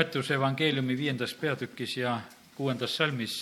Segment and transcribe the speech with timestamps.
[0.00, 2.14] Mattiuse evangeeliumi viiendas peatükis ja
[2.56, 3.34] kuuendas salmis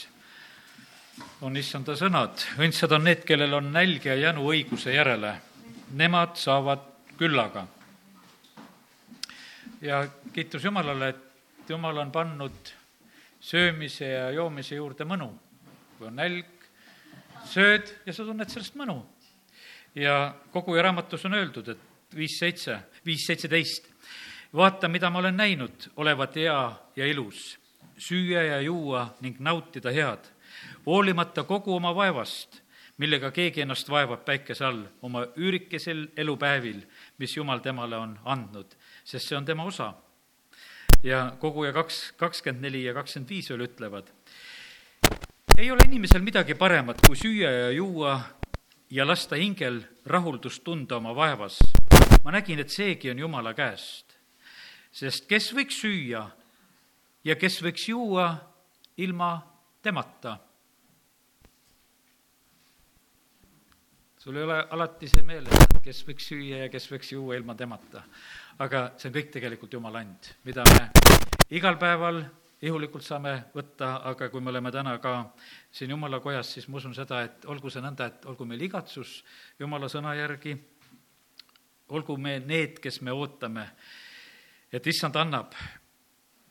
[1.47, 2.41] on issanda sõnad.
[2.59, 5.37] õndsad on need, kellel on nälg ja jänu õiguse järele.
[5.95, 6.83] Nemad saavad
[7.21, 7.63] küllaga.
[9.81, 10.01] ja
[10.33, 12.73] kiitus Jumalale, et Jumal on pannud
[13.41, 15.31] söömise ja joomise juurde mõnu.
[15.99, 16.67] kui on nälg,
[17.47, 19.07] sööd ja sa tunned sellest mõnu.
[19.95, 23.87] ja koguja raamatus on öeldud, et viis seitse, viis seitseteist
[24.55, 27.59] vaata, mida ma olen näinud, olevat hea ja ilus,
[27.99, 30.31] süüa ja juua ning nautida head,
[30.87, 32.63] hoolimata kogu oma vaevast,
[32.99, 36.81] millega keegi ennast vaevab päikese all oma üürikesel elupäevil,
[37.19, 38.75] mis Jumal temale on andnud,
[39.05, 39.95] sest see on tema osa.
[41.03, 44.09] ja koguja kaks, kakskümmend neli ja kakskümmend viis veel ütlevad,
[45.59, 48.21] ei ole inimesel midagi paremat, kui süüa ja juua
[48.91, 51.59] ja lasta hingel rahuldust tunda oma vaevas.
[52.25, 54.08] ma nägin, et seegi on Jumala käest
[54.99, 56.25] sest kes võiks süüa
[57.27, 58.33] ja kes võiks juua
[58.99, 59.37] ilma
[59.83, 60.39] temata?
[64.19, 67.55] sul ei ole alati see meeles, et kes võiks süüa ja kes võiks juua ilma
[67.55, 68.03] temata.
[68.59, 70.89] aga see on kõik tegelikult Jumala and, mida me
[71.55, 72.25] igal päeval
[72.67, 75.15] ihulikult saame võtta, aga kui me oleme täna ka
[75.71, 79.23] siin Jumala kojas, siis ma usun seda, et olgu see nõnda, et olgu meil igatsus
[79.61, 80.59] Jumala sõna järgi,
[81.95, 83.69] olgu me need, kes me ootame
[84.73, 85.55] et issand annab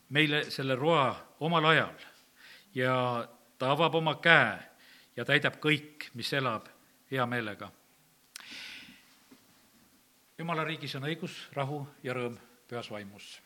[0.10, 2.06] meile selle roa omal ajal
[2.76, 4.58] ja ta avab oma käe
[5.18, 6.70] ja täidab kõik, mis elab
[7.12, 7.72] hea meelega.
[10.38, 12.38] jumala riigis on õigus, rahu ja rõõm
[12.70, 13.42] pühas vaimus.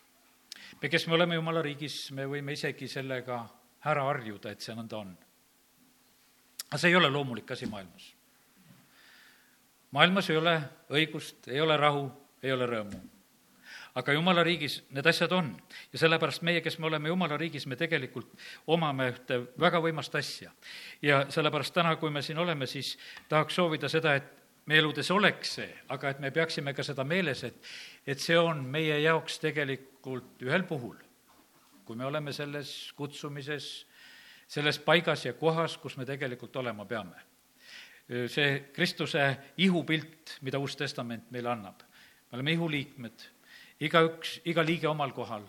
[0.81, 3.45] me, kes me oleme jumala riigis, me võime isegi sellega
[3.86, 5.17] ära harjuda, et see nõnda on.
[6.69, 8.14] aga see ei ole loomulik asi maailmas.
[9.92, 12.11] maailmas ei ole õigust, ei ole rahu,
[12.44, 13.20] ei ole rõõmu
[13.95, 15.52] aga jumala riigis need asjad on.
[15.94, 18.30] ja sellepärast meie, kes me oleme jumala riigis, me tegelikult
[18.67, 20.52] omame ühte väga võimast asja.
[21.02, 22.98] ja sellepärast täna, kui me siin oleme, siis
[23.30, 24.30] tahaks soovida seda, et
[24.65, 27.58] meie eludes oleks see, aga et me peaksime ka seda meeles, et,
[28.08, 30.95] et see on meie jaoks tegelikult ühel puhul,
[31.86, 33.71] kui me oleme selles kutsumises,
[34.48, 37.27] selles paigas ja kohas, kus me tegelikult olema peame.
[38.27, 41.83] see Kristuse ihupilt, mida Uus Testament meile annab.
[42.32, 43.27] me oleme ihuliikmed
[43.81, 45.47] igaüks, iga liige omal kohal.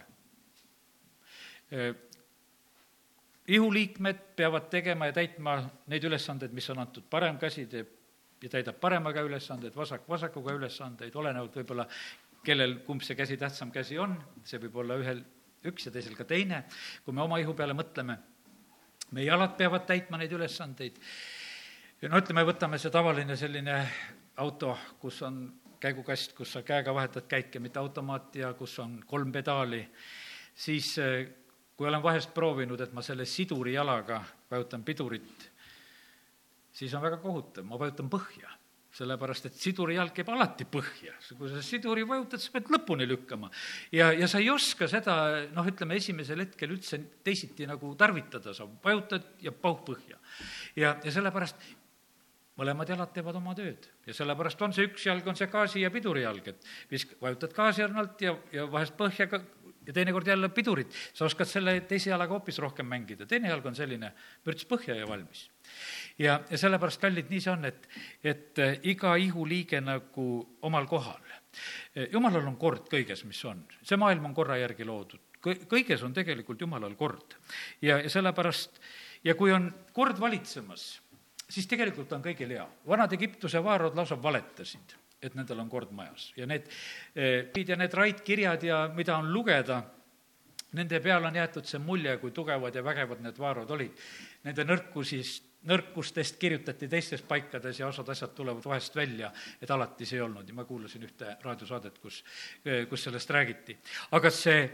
[3.48, 5.56] ihuliikmed peavad tegema ja täitma
[5.88, 7.88] neid ülesandeid, mis on antud, parem käsi teeb
[8.42, 11.86] ja täidab parema käe ülesandeid, vasak vasaku käe ülesandeid, olenevalt võib-olla,
[12.44, 15.22] kellel, kumb see käsi, tähtsam käsi on, see võib olla ühel
[15.70, 16.64] üks ja teisel ka teine,
[17.04, 18.18] kui me oma ihu peale mõtleme,
[19.12, 20.98] meie jalad peavad täitma neid ülesandeid,
[22.02, 23.78] no ütleme, võtame see tavaline selline
[24.42, 25.44] auto, kus on
[25.82, 29.82] käigukast, kus sa käega vahetad käike, mitte automaat ja kus on kolm pedaali,
[30.54, 31.28] siis eh,
[31.76, 35.48] kui olen vahest proovinud, et ma selle siduri jalaga vajutan pidurit,
[36.72, 38.52] siis on väga kohutav, ma vajutan põhja
[38.92, 41.14] sellepärast, et siduri jalg käib alati põhja.
[41.38, 43.48] kui sa siduri vajutad, sa pead lõpuni lükkama.
[43.92, 45.14] ja, ja sa ei oska seda,
[45.54, 50.20] noh, ütleme esimesel hetkel üldse teisiti nagu tarvitada, sa vajutad ja pauh põhja.
[50.76, 51.56] ja, ja sellepärast
[52.62, 55.90] mõlemad jalad teevad oma tööd ja sellepärast on see üks jalg, on see gaasi- ja
[55.90, 59.42] pidurijalg, et visk-, vajutad gaasijarnalt ja, ja vahest põhja ka
[59.86, 60.94] ja teinekord jälle pidurit.
[61.14, 64.12] sa oskad selle teise jalaga hoopis rohkem mängida, teine jalg on selline
[64.46, 65.50] mürts põhja ja valmis.
[66.18, 67.88] ja, ja sellepärast, kallid, nii see on, et,
[68.24, 70.26] et äh, iga ihuliige nagu
[70.62, 71.22] omal kohal.
[71.26, 76.14] Äh, jumalal on kord kõiges, mis on, see maailm on korra järgi loodud, kõiges on
[76.14, 77.38] tegelikult jumalal kord.
[77.82, 78.78] ja, ja sellepärast,
[79.24, 81.01] ja kui on kord valitsemas
[81.52, 82.66] siis tegelikult on kõigil hea.
[82.88, 86.68] vanad Egiptuse vaarad lausa valetasid, et nendel on kord majas ja need
[87.14, 89.82] eh, ja need raidkirjad ja mida on lugeda,
[90.72, 93.98] nende peale on jäetud see mulje, kui tugevad ja vägevad need vaarad olid.
[94.46, 99.30] Nende nõrkusist, nõrkustest kirjutati teistes paikades ja osad asjad tulevad vahest välja,
[99.60, 102.22] et alati see ei olnud ja ma kuulasin ühte raadiosaadet, kus,
[102.64, 103.76] eh, kus sellest räägiti.
[104.10, 104.68] aga see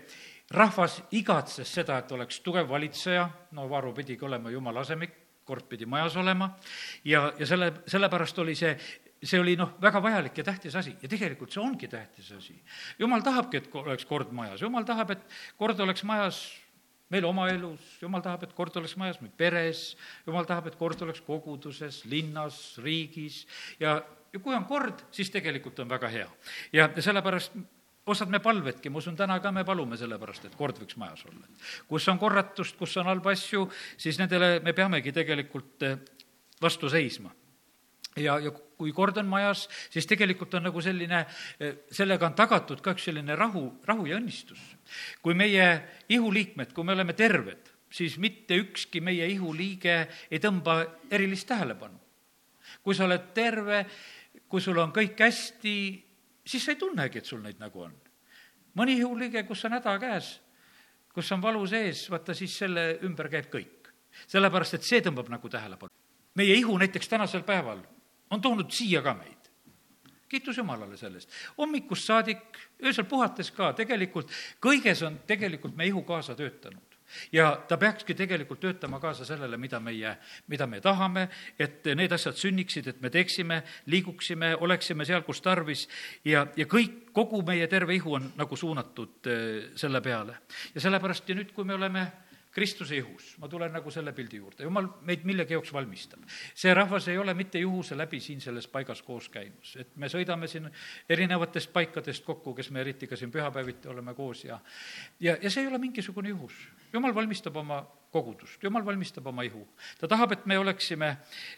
[0.50, 5.89] rahvas igatses seda, et oleks tugev valitseja, no Vaaro pidigi olema jumala asemik, kord pidi
[5.89, 6.53] majas olema.
[7.09, 8.74] Ja, ja selle, sellepärast oli see,
[9.22, 10.95] see oli noh, väga vajalik ja tähtis asi.
[11.03, 12.59] Ja tegelikult see ongi tähtis asi.
[13.00, 16.42] jumal tahabki, et oleks kord majas, jumal tahab, et kord oleks majas
[17.09, 19.95] meil oma elus, jumal tahab, et kord oleks majas meil peres,
[20.27, 23.47] jumal tahab, et kord oleks koguduses, linnas, riigis.
[23.80, 23.98] Ja,
[24.33, 26.28] ja kui on kord, siis tegelikult on väga hea.
[26.77, 27.56] ja, sellepärast
[28.09, 31.49] osad me palvedki, ma usun, täna ka me palume sellepärast, et kord võiks majas olla.
[31.89, 33.66] kus on korratust, kus on halba asju,
[33.97, 35.99] siis nendele me peamegi tegelikult eh,
[36.63, 37.31] vastu seisma.
[38.16, 41.25] ja, ja kui kord on majas, siis tegelikult on nagu selline,
[41.95, 44.60] sellega on tagatud ka üks selline rahu, rahu ja õnnistus.
[45.22, 45.66] kui meie
[46.09, 50.01] ihuliikmed, kui me oleme terved, siis mitte ükski meie ihuliige
[50.31, 51.99] ei tõmba erilist tähelepanu.
[52.83, 53.87] kui sa oled terve,
[54.49, 55.75] kui sul on kõik hästi,
[56.48, 57.95] siis sa ei tunnegi, et sul neid nägu on.
[58.78, 60.41] mõni ihuliige, kus on häda käes,
[61.12, 63.92] kus on valu sees, vaata siis selle ümber käib kõik.
[64.27, 65.92] sellepärast, et see tõmbab nagu tähelepanu
[66.39, 67.83] meie ihu näiteks tänasel päeval
[68.30, 69.50] on toonud siia ka meid.
[70.28, 71.30] kiitus Jumalale selle eest.
[71.59, 74.30] hommikust saadik, öösel puhates ka, tegelikult
[74.62, 76.87] kõiges on tegelikult meie ihu kaasa töötanud
[77.33, 80.15] ja ta peakski tegelikult töötama kaasa sellele, mida meie,
[80.47, 81.28] mida me tahame,
[81.59, 85.87] et need asjad sünniksid, et me teeksime, liiguksime, oleksime seal, kus tarvis
[86.25, 90.39] ja, ja kõik, kogu meie terve ihu on nagu suunatud eh, selle peale.
[90.75, 92.07] ja sellepärast ja nüüd, kui me oleme
[92.59, 96.25] Kristuse ihus, ma tulen nagu selle pildi juurde, jumal meid millegi jaoks valmistab.
[96.59, 100.49] see rahvas ei ole mitte juhuse läbi siin selles paigas koos käimas, et me sõidame
[100.51, 100.66] siin
[101.09, 104.59] erinevatest paikadest kokku, kes me eriti ka siin pühapäeviti oleme koos ja
[105.21, 106.59] ja, ja see ei ole mingisugune juhus.
[106.93, 109.69] jumal valmistab oma kogudust, jumal valmistab oma ihu.
[110.01, 111.16] ta tahab, et me oleksime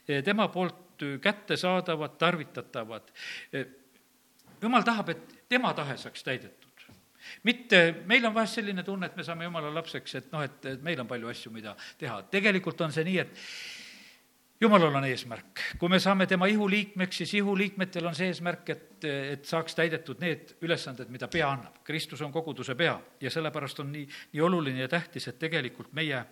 [0.09, 3.13] eh, tema poolt kättesaadavad, tarvitatavad.
[3.53, 3.67] Eh,
[4.63, 6.60] jumal tahab, et tema tahe saaks täidetud
[7.45, 10.83] mitte, meil on vahest selline tunne, et me saame jumala lapseks, et noh, et, et
[10.83, 12.23] meil on palju asju, mida teha.
[12.33, 13.37] tegelikult on see nii, et
[14.61, 15.61] jumalal on eesmärk.
[15.79, 20.57] kui me saame tema ihuliikmeks, siis ihuliikmetel on see eesmärk, et, et saaks täidetud need
[20.61, 21.81] ülesanded, mida pea annab.
[21.85, 26.25] Kristus on koguduse pea ja sellepärast on nii, nii oluline ja tähtis, et tegelikult meie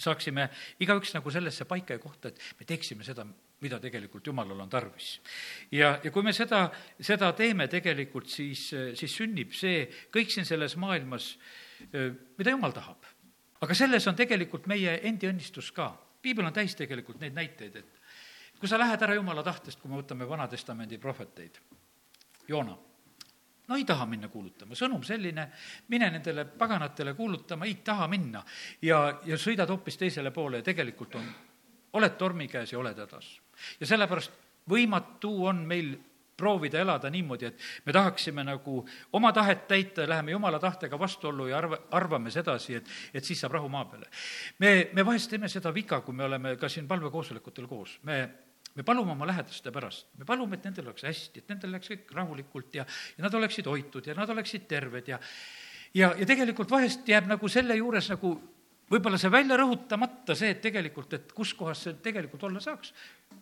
[0.00, 0.48] saaksime
[0.80, 3.26] igaüks nagu sellesse paika ja kohta, et me teeksime seda,
[3.60, 5.20] mida tegelikult Jumalal on tarvis.
[5.72, 6.64] ja, ja kui me seda,
[7.00, 11.32] seda teeme tegelikult, siis, siis sünnib see kõik siin selles maailmas,
[12.38, 13.08] mida Jumal tahab.
[13.60, 15.92] aga selles on tegelikult meie endi õnnistus ka.
[16.22, 20.00] piibel on täis tegelikult neid näiteid, et kui sa lähed ära Jumala tahtest, kui me
[20.02, 21.60] võtame Vana-testamendi prohveteid,
[22.48, 22.76] Joona
[23.70, 25.46] no ei taha minna kuulutama, sõnum selline,
[25.94, 28.42] mine nendele paganatele kuulutama, ei taha minna.
[28.82, 31.28] ja, ja sõidad hoopis teisele poole ja tegelikult on,
[31.98, 33.30] oled tormi käes ja oled hädas.
[33.80, 34.32] Ja sellepärast
[34.70, 35.94] võimatu on meil
[36.40, 38.80] proovida elada niimoodi, et me tahaksime nagu
[39.12, 43.40] oma tahet täita ja läheme jumala tahtega vastuollu ja arva, arvame sedasi, et, et siis
[43.40, 44.08] saab rahu maa peale.
[44.58, 48.22] me, me vahest teeme seda viga, kui me oleme ka siin palvekoosolekutel koos, me
[48.74, 52.12] me palume oma lähedaste pärast, me palume, et nendel oleks hästi, et nendel läheks kõik
[52.14, 52.84] rahulikult ja,
[53.16, 55.18] ja nad oleksid hoitud ja nad oleksid terved ja
[55.94, 58.36] ja, ja tegelikult vahest jääb nagu selle juures nagu
[58.90, 62.94] võib-olla see välja rõhutamata, see, et tegelikult, et kus kohas see tegelikult olla saaks.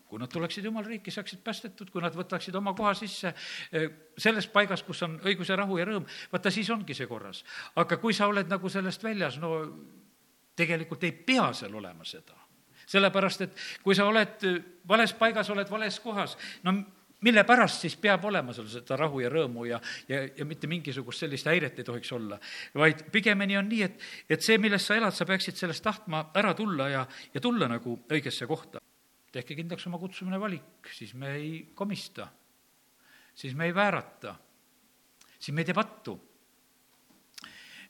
[0.09, 4.47] kui nad tuleksid jumala riiki, saaksid päästetud, kui nad võtaksid oma koha sisse eh, selles
[4.49, 7.43] paigas, kus on õigus ja rahu ja rõõm, vaata siis ongi see korras.
[7.75, 9.61] aga kui sa oled nagu sellest väljas, no
[10.55, 12.37] tegelikult ei pea seal olema seda
[12.89, 14.45] sellepärast et kui sa oled
[14.89, 16.33] vales paigas, oled vales kohas,
[16.65, 16.73] no
[17.25, 21.25] mille pärast siis peab olema sul seda rahu ja rõõmu ja, ja, ja mitte mingisugust
[21.25, 22.39] sellist häiret ei tohiks olla.
[22.75, 23.99] vaid pigemini on nii, et,
[24.29, 27.99] et see, milles sa elad, sa peaksid sellest tahtma ära tulla ja, ja tulla nagu
[28.09, 28.81] õigesse kohta.
[29.31, 32.27] tehke kindlaks oma kutsumine valik, siis me ei komista,
[33.35, 34.35] siis me ei väärata,
[35.37, 36.19] siis me ei tee pattu.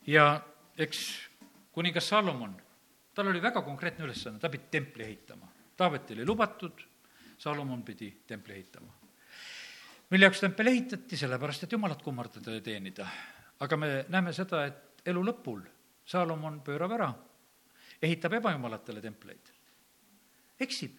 [0.07, 0.41] ja
[0.77, 1.29] eks
[1.71, 2.55] kuningas Salomon
[3.13, 5.47] tal oli väga konkreetne ülesanne, ta pidi templi ehitama.
[5.77, 6.79] Taavetile lubatud,
[7.37, 8.93] Salomon pidi templi ehitama.
[10.09, 13.07] Mille jaoks tempel ehitati, sellepärast et jumalat kummardada ja teenida.
[13.59, 15.61] aga me näeme seda, et elu lõpul
[16.05, 17.09] Salomon pöörab ära,
[18.01, 19.51] ehitab ebajumalatele templeid.
[20.59, 20.97] eksib.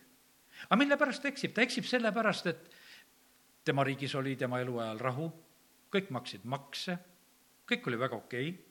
[0.68, 1.54] aga mille pärast ta eksib?
[1.54, 2.70] ta eksib sellepärast, et
[3.64, 5.32] tema riigis oli tema eluajal rahu,
[5.90, 6.98] kõik maksid makse,
[7.66, 8.64] kõik oli väga okei okay.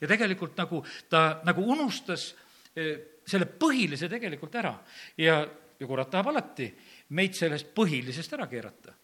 [0.00, 2.34] ja tegelikult nagu ta nagu unustas
[3.26, 4.74] selle põhilise tegelikult ära
[5.18, 5.40] ja,
[5.80, 6.68] ja kurat tahab alati
[7.16, 8.99] meid sellest põhilisest ära keerata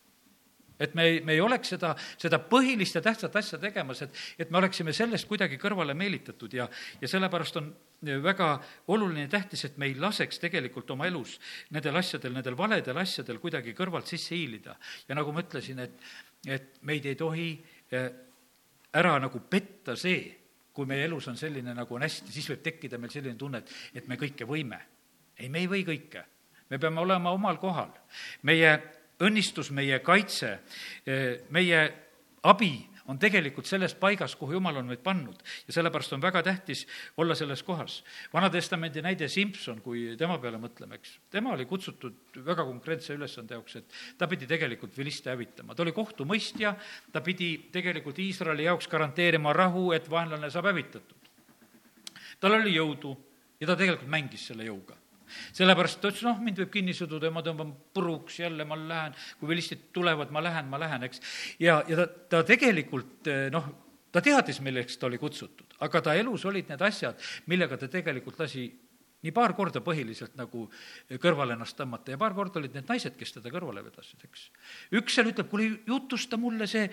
[0.81, 4.51] et me ei, me ei oleks seda, seda põhilist ja tähtsat asja tegemas, et, et
[4.51, 6.69] me oleksime sellest kuidagi kõrvale meelitatud ja,
[7.01, 7.71] ja sellepärast on
[8.23, 8.51] väga
[8.93, 11.39] oluline ja tähtis, et me ei laseks tegelikult oma elus
[11.75, 14.77] nendel asjadel, nendel valedel asjadel kuidagi kõrvalt sisse hiilida.
[15.09, 16.09] ja nagu ma ütlesin, et,
[16.47, 17.49] et meid ei tohi
[18.97, 20.21] ära nagu petta see,
[20.77, 23.73] kui meie elus on selline, nagu on hästi, siis võib tekkida meil selline tunne, et,
[24.03, 24.81] et me kõike võime.
[25.39, 26.25] ei, me ei või kõike.
[26.71, 27.93] me peame olema omal kohal.
[28.43, 28.77] meie
[29.21, 30.59] õnnistus, meie kaitse,
[31.55, 31.81] meie
[32.43, 32.75] abi
[33.07, 35.39] on tegelikult selles paigas, kuhu jumal on meid pannud.
[35.67, 38.03] ja sellepärast on väga tähtis olla selles kohas.
[38.33, 43.77] Vana-testamendi näide Simson, kui tema peale mõtleme, eks, tema oli kutsutud väga konkreetse ülesande jaoks,
[43.77, 45.75] et ta pidi tegelikult viliste hävitama.
[45.75, 46.75] ta oli kohtumõistja,
[47.13, 51.31] ta pidi tegelikult Iisraeli jaoks garanteerima rahu, et vaenlane saab hävitatud.
[52.41, 53.17] tal oli jõudu
[53.61, 55.06] ja ta tegelikult mängis selle jõuga
[55.57, 59.17] sellepärast ta ütles, noh, mind võib kinni sududa ja ma tõmban puruks, jälle ma lähen,
[59.41, 61.23] kui vilistid tulevad, ma lähen, ma lähen, eks.
[61.63, 62.07] ja, ja ta,
[62.37, 63.69] ta tegelikult noh,
[64.13, 67.21] ta teadis, milleks ta oli kutsutud, aga ta elus olid need asjad,
[67.53, 68.69] millega ta tegelikult lasi
[69.27, 70.67] nii paar korda põhiliselt nagu
[71.23, 74.49] kõrvale ennast tõmmata ja paar korda olid need naised, kes teda kõrvale vedasid, eks.
[75.01, 76.87] üks seal ütleb, kuule, jutusta mulle see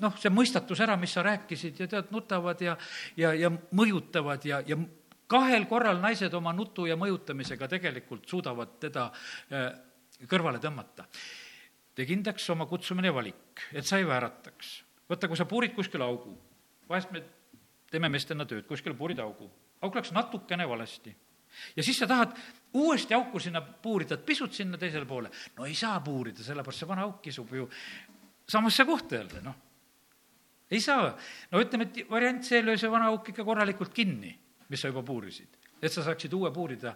[0.00, 2.76] noh, see mõistatus ära, mis sa rääkisid ja tead, nutavad ja,
[3.20, 4.78] ja, ja mõjutavad ja, ja
[5.34, 9.08] kahel korral naised oma nutu ja mõjutamisega tegelikult suudavad teda
[10.30, 11.08] kõrvale tõmmata.
[11.94, 14.82] tee kindlaks oma kutsumine ja valik, et sa ei väärataks.
[15.08, 16.38] vaata, kui sa puurid kuskile augu,
[16.88, 17.22] vahest me
[17.90, 19.50] teeme meestena tööd, kuskile puurid augu
[19.84, 21.14] auk läks natukene valesti.
[21.76, 22.32] ja siis sa tahad
[22.74, 25.30] uuesti auku sinna puurida, et pisut sinna teisele poole.
[25.56, 27.68] no ei saa puurida, sellepärast see vana auk kisub ju
[28.48, 29.54] samasse kohta jälle, noh.
[30.70, 31.12] ei saa.
[31.50, 34.32] no ütleme, et variant see, löö see vana auk ikka korralikult kinni,
[34.68, 36.94] mis sa juba puurisid et sa saaksid uue puurida,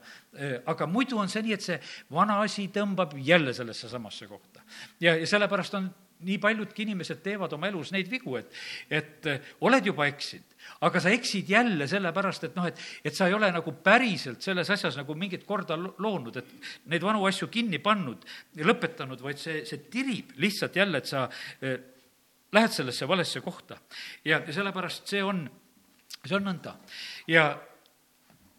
[0.71, 1.77] aga muidu on see nii, et see
[2.15, 4.63] vana asi tõmbab jälle sellesse samasse kohta.
[5.01, 5.91] ja, ja sellepärast on
[6.27, 8.55] nii paljudki inimesed teevad oma elus neid vigu, et,
[8.91, 10.57] et eh, oled juba eksinud,
[10.87, 14.71] aga sa eksid jälle sellepärast, et noh, et, et sa ei ole nagu päriselt selles
[14.75, 16.51] asjas nagu mingit korda loonud, et
[16.91, 18.27] neid vanu asju kinni pannud
[18.67, 21.29] lõpetanud, vaid see, see tirib lihtsalt jälle, et sa
[21.63, 21.79] eh,
[22.53, 23.79] lähed sellesse valesse kohta.
[24.25, 25.47] ja sellepärast see on,
[26.25, 26.77] see on nõnda.
[27.29, 27.51] ja,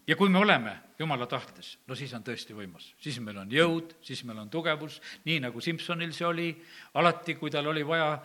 [0.08, 2.94] ja kui me oleme jumala tahtes, no siis on tõesti võimas.
[3.00, 6.50] siis meil on jõud, siis meil on tugevus, nii nagu Simsonil see oli,
[6.94, 8.18] alati, kui tal oli vaja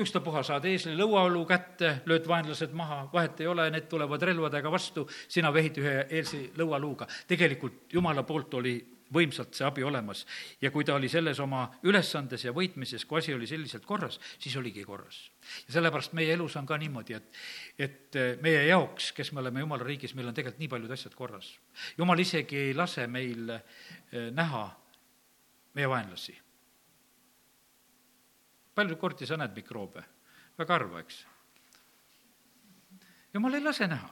[0.00, 5.06] ükstapuha saad eesli lõuaolu kätte, lööd vaenlased maha, vahet ei ole, need tulevad relvadega vastu,
[5.28, 7.08] sina vehid ühe eelse lõualuuga.
[7.26, 8.76] tegelikult jumala poolt oli
[9.12, 10.24] võimsalt see abi olemas.
[10.60, 14.56] ja kui ta oli selles oma ülesandes ja võitmises, kui asi oli selliselt korras, siis
[14.56, 15.30] oligi korras.
[15.68, 17.30] ja sellepärast meie elus on ka niimoodi, et,
[17.78, 21.14] et eh, meie jaoks, kes me oleme jumala riigis, meil on tegelikult nii paljud asjad
[21.14, 21.52] korras.
[21.98, 24.66] jumal isegi ei lase meil eh, näha
[25.74, 26.36] meie vaenlasi.
[28.74, 30.04] palju kordi sa näed mikroobe?
[30.58, 31.26] väga harva, eks.
[33.34, 34.10] jumal ei lase näha.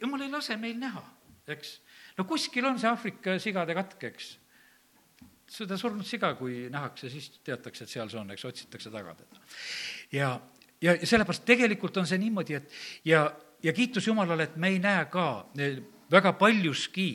[0.00, 1.02] jumal ei lase meil näha,
[1.46, 1.80] eks
[2.16, 4.30] no kuskil on see Aafrika sigade katk, eks.
[5.56, 9.42] seda surnud siga, kui nähakse, siis teatakse, et seal see on, eks, otsitakse taga teda.
[10.12, 10.30] ja,
[10.80, 13.28] ja, ja sellepärast tegelikult on see niimoodi, et ja,
[13.62, 15.28] ja kiitus Jumalale, et me ei näe ka
[16.10, 17.08] väga paljuski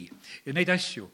[0.51, 1.10] neid asju,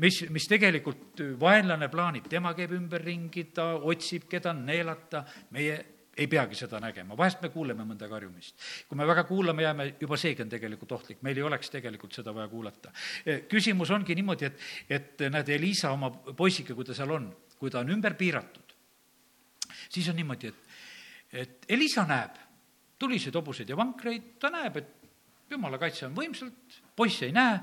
[0.00, 5.24] mis, mis tegelikult vaenlane plaanib, tema käib ümberringi, ta otsib, keda neelata,
[5.56, 5.78] meie
[6.18, 8.56] ei peagi seda nägema, vahest me kuuleme mõnda karjumist.
[8.88, 12.34] kui me väga kuulame, jääme, juba seegi on tegelikult ohtlik, meil ei oleks tegelikult seda
[12.34, 12.92] vaja kuulata.
[13.24, 17.70] E, küsimus ongi niimoodi, et, et näed, Elisa oma poisiga, kui ta seal on, kui
[17.70, 18.74] ta on ümber piiratud,
[19.88, 20.78] siis on niimoodi, et,
[21.44, 22.44] et Elisa näeb
[22.98, 27.60] tuliseid hobuseid ja vankreid, ta näeb, et jumala kaitse on võimsalt, poiss ei näe,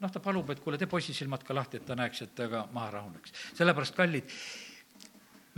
[0.00, 2.48] noh, ta palub, et kuule, tee poisi silmad ka lahti, et ta näeks, et ta
[2.48, 3.34] ka maha rahuneks.
[3.58, 4.36] sellepärast, kallid,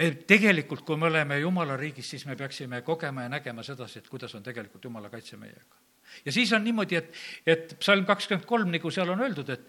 [0.03, 4.09] me tegelikult, kui me oleme Jumala riigis, siis me peaksime kogema ja nägema sedasi, et
[4.11, 5.77] kuidas on tegelikult Jumala kaitse meiega.
[6.25, 7.13] ja siis on niimoodi, et,
[7.47, 9.69] et psalm kakskümmend kolm, nagu seal on öeldud, et,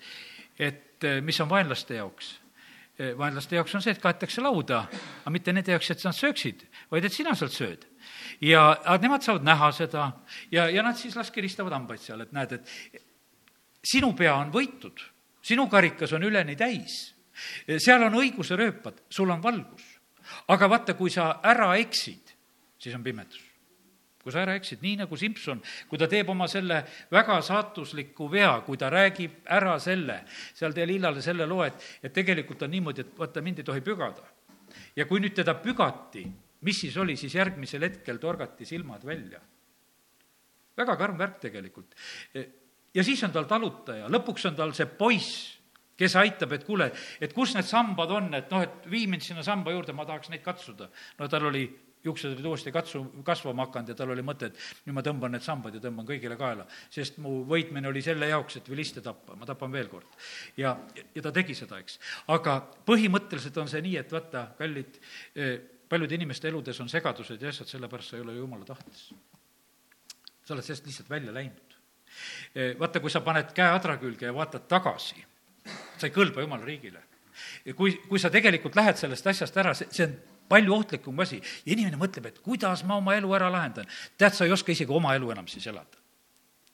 [0.59, 2.33] et eh, mis on vaenlaste jaoks
[2.97, 4.83] eh, vaenlaste jaoks on see, et kaetakse lauda,
[5.21, 7.87] aga mitte nende jaoks, et nad sööksid, vaid et sina sealt sööd.
[8.41, 10.11] ja, aga nemad saavad näha seda
[10.51, 13.01] ja, ja nad siis las kiristavad hambaid seal, et näed, et
[13.85, 15.09] sinu pea on võitud,
[15.43, 17.13] sinu karikas on üleni täis,
[17.77, 19.92] seal on õiguse rööpad, sul on valgus
[20.53, 22.33] aga vaata, kui sa ära eksid,
[22.77, 23.49] siis on pimedus.
[24.23, 26.77] kui sa ära eksid, nii nagu Simson, kui ta teeb oma selle
[27.11, 30.21] väga saatusliku vea, kui ta räägib ära selle,
[30.55, 33.83] seal tee lillale selle loo, et, et tegelikult on niimoodi, et vaata, mind ei tohi
[33.83, 34.23] pügada.
[34.95, 36.23] ja kui nüüd teda pügati,
[36.63, 39.41] mis siis oli, siis järgmisel hetkel torgati silmad välja.
[40.77, 41.91] väga karm värk tegelikult.
[42.93, 45.52] ja siis on tal talutaja, lõpuks on tal see poiss
[45.97, 46.89] kes aitab, et kuule,
[47.21, 50.31] et kus need sambad on, et noh, et vii mind sinna samba juurde, ma tahaks
[50.33, 50.89] neid katsuda.
[51.19, 51.63] no tal oli,
[52.03, 55.45] juuksed olid uuesti katsu, kasvama hakanud ja tal oli mõte, et nüüd ma tõmban need
[55.45, 56.65] sambad ja tõmban kõigile kaela.
[56.91, 60.17] sest mu võitmine oli selle jaoks, et viliste tappa, ma tapan veel kord.
[60.57, 60.75] ja,
[61.15, 61.99] ja ta tegi seda, eks.
[62.33, 64.99] aga põhimõtteliselt on see nii, et vaata, kallid,
[65.35, 65.59] eh,
[65.89, 69.13] paljude inimeste eludes on segadused ja asjad, sellepärast sa ei ole jumala tahtes.
[70.43, 71.77] sa oled sellest lihtsalt välja läinud.
[72.55, 75.23] Eh, vaata, kui sa paned käe adra külge ja vaatad tagasi
[75.97, 77.03] sa ei kõlba jumala riigile.
[77.75, 80.15] kui, kui sa tegelikult lähed sellest asjast ära, see, see on
[80.49, 83.87] palju ohtlikum asi ja inimene mõtleb, et kuidas ma oma elu ära lahendan.
[84.17, 85.97] tead, sa ei oska isegi oma elu enam siis elada.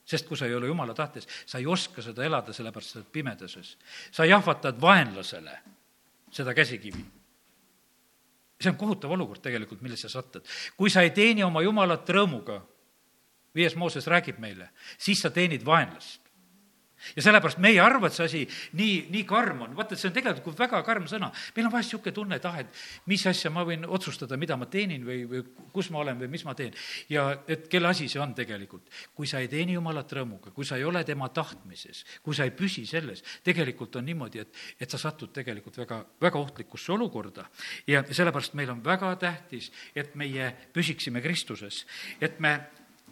[0.06, 3.12] sest kui sa ei ole jumala tahtes, sa ei oska seda elada, sellepärast sa oled
[3.12, 3.78] pimeduses.
[4.12, 5.60] sa jahvatad vaenlasele
[6.32, 7.06] seda käsikivi
[8.60, 10.44] see on kohutav olukord tegelikult, millesse sa satud.
[10.78, 12.60] kui sa ei teeni oma jumalat rõõmuga,
[13.56, 16.29] viies Mooses räägib meile, siis sa teenid vaenlast
[17.16, 18.42] ja sellepärast me ei arva, et see asi
[18.80, 21.32] nii, nii karm on, vaata, et see on tegelikult väga karm sõna.
[21.56, 24.68] meil on vahest niisugune tunne, et ah, et mis asja ma võin otsustada, mida ma
[24.72, 26.74] teenin või, või kus ma olen või mis ma teen.
[27.10, 28.90] ja et kelle asi see on tegelikult.
[29.16, 32.52] kui sa ei teeni Jumalat rõõmuga, kui sa ei ole tema tahtmises, kui sa ei
[32.52, 37.46] püsi selles, tegelikult on niimoodi, et, et sa satud tegelikult väga, väga ohtlikusse olukorda.
[37.88, 41.86] ja sellepärast meil on väga tähtis, et meie püsiksime Kristuses,
[42.22, 42.60] et me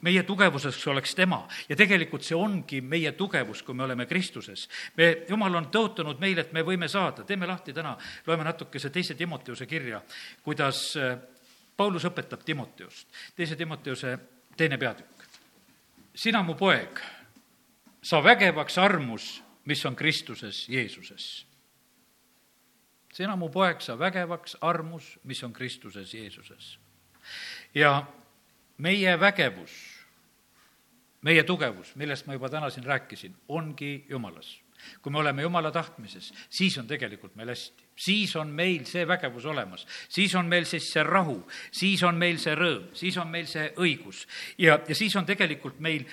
[0.02, 4.68] meie tugevuseks oleks tema ja tegelikult see ongi meie tugevus, kui me oleme Kristuses.
[4.98, 9.16] me, Jumal on tõotanud meile, et me võime saada, teeme lahti täna, loeme natukese teise
[9.16, 10.02] Timoteuse kirja,
[10.44, 11.18] kuidas äh,
[11.78, 14.18] Paulus õpetab Timoteust, teise Timoteuse
[14.58, 15.26] teine peatükk.
[16.16, 17.00] sina, mu poeg,
[18.02, 21.46] sa vägevaks armus, mis on Kristuses Jeesuses.
[23.14, 26.80] sina, mu poeg, sa vägevaks armus, mis on Kristuses Jeesuses.
[27.76, 28.06] ja
[28.78, 29.74] meie vägevus,
[31.22, 34.58] meie tugevus, millest ma juba täna siin rääkisin, ongi Jumalas.
[35.02, 39.46] Kui me oleme Jumala tahtmises, siis on tegelikult meil hästi siis on meil see vägevus
[39.46, 41.38] olemas, siis on meil siis see rahu,
[41.72, 44.26] siis on meil see rõõm, siis on meil see õigus.
[44.58, 46.06] ja, ja siis on tegelikult meil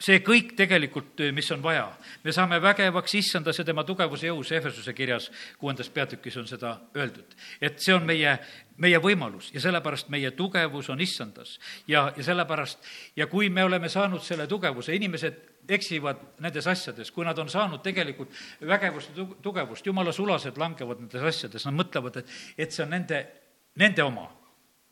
[0.00, 1.88] see kõik tegelikult, mis on vaja.
[2.24, 7.36] me saame vägevaks issanda see tema tugevuse jõus, Efesuse kirjas kuuendas peatükis on seda öeldud.
[7.60, 8.38] et see on meie,
[8.76, 11.58] meie võimalus ja sellepärast meie tugevus on issandas.
[11.88, 12.78] ja, ja sellepärast,
[13.16, 17.82] ja kui me oleme saanud selle tugevuse, inimesed eksivad nendes asjades, kui nad on saanud
[17.84, 18.32] tegelikult
[18.66, 23.24] vägevust ja tugevust, jumala sulased langevad nendes asjades, nad mõtlevad, et, et see on nende,
[23.80, 24.30] nende oma.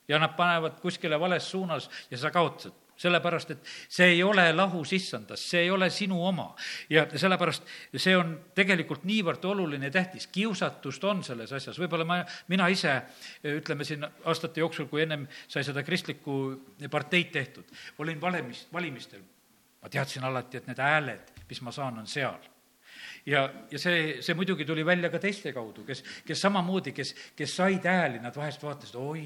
[0.09, 4.93] ja nad panevad kuskile vales suunas ja sa kaotad sellepärast et see ei ole lahus
[4.97, 6.49] issandast, see ei ole sinu oma.
[6.91, 12.21] ja sellepärast see on tegelikult niivõrd oluline ja tähtis, kiusatust on selles asjas, võib-olla ma,
[12.49, 12.97] mina ise,
[13.45, 16.39] ütleme siin aastate jooksul, kui ennem sai seda kristlikku
[16.91, 19.23] parteid tehtud, olin valemis, valimistel
[19.83, 22.41] ma teadsin alati, et need hääled, mis ma saan, on seal
[23.27, 27.57] ja, ja see, see muidugi tuli välja ka teiste kaudu, kes, kes samamoodi, kes, kes
[27.61, 29.25] said hääli, nad vahest vaatasid, oi,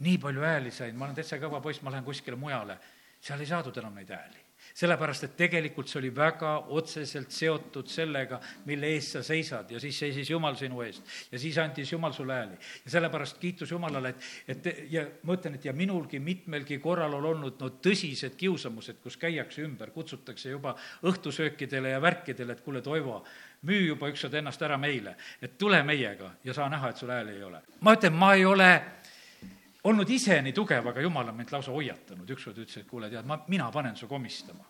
[0.00, 2.78] nii palju hääli sain, ma olen täitsa kõva poiss, ma lähen kuskile mujale.
[3.20, 4.49] seal ei saadud enam neid hääli
[4.80, 9.98] sellepärast, et tegelikult see oli väga otseselt seotud sellega, mille eest sa seisad ja siis
[9.98, 11.04] seisis Jumal sinu eest.
[11.32, 12.56] ja siis andis Jumal sulle hääli.
[12.84, 14.14] ja sellepärast kiitus Jumalale,
[14.48, 19.02] et, et ja ma ütlen, et ja minulgi mitmelgi korral on olnud no tõsised kiusamused,
[19.02, 23.20] kus käiakse ümber, kutsutakse juba õhtusöökidele ja värkidele, et kuule, Toivo,
[23.68, 27.36] müü juba ükskord ennast ära meile, et tule meiega ja saa näha, et sul hääli
[27.36, 27.62] ei ole.
[27.80, 28.70] ma ütlen, ma ei ole
[29.84, 33.26] olnud ise nii tugev, aga jumal on mind lausa hoiatanud, ükskord ütles, et kuule, tead,
[33.28, 34.69] ma, mina panen su komistama.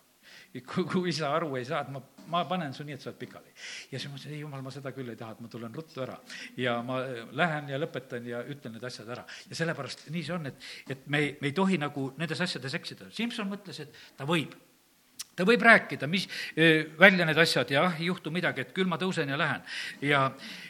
[0.69, 3.19] kui, kui sa aru ei saa, et ma, ma panen su nii, et sa oled
[3.21, 3.53] pikali.
[3.91, 6.03] ja siis ma mõtlesin, ei jumal, ma seda küll ei taha, et ma tulen ruttu
[6.03, 6.17] ära.
[6.59, 6.99] ja ma
[7.37, 9.25] lähen ja lõpetan ja ütlen need asjad ära.
[9.49, 12.75] ja sellepärast nii see on, et, et me ei, me ei tohi nagu nendes asjades
[12.81, 13.09] eksida.
[13.15, 14.57] Simson mõtles, et ta võib
[15.35, 16.27] ta võib rääkida, mis,
[16.99, 19.63] välja need asjad ja ah, ei juhtu midagi, et küll ma tõusen ja lähen.
[20.03, 20.25] ja,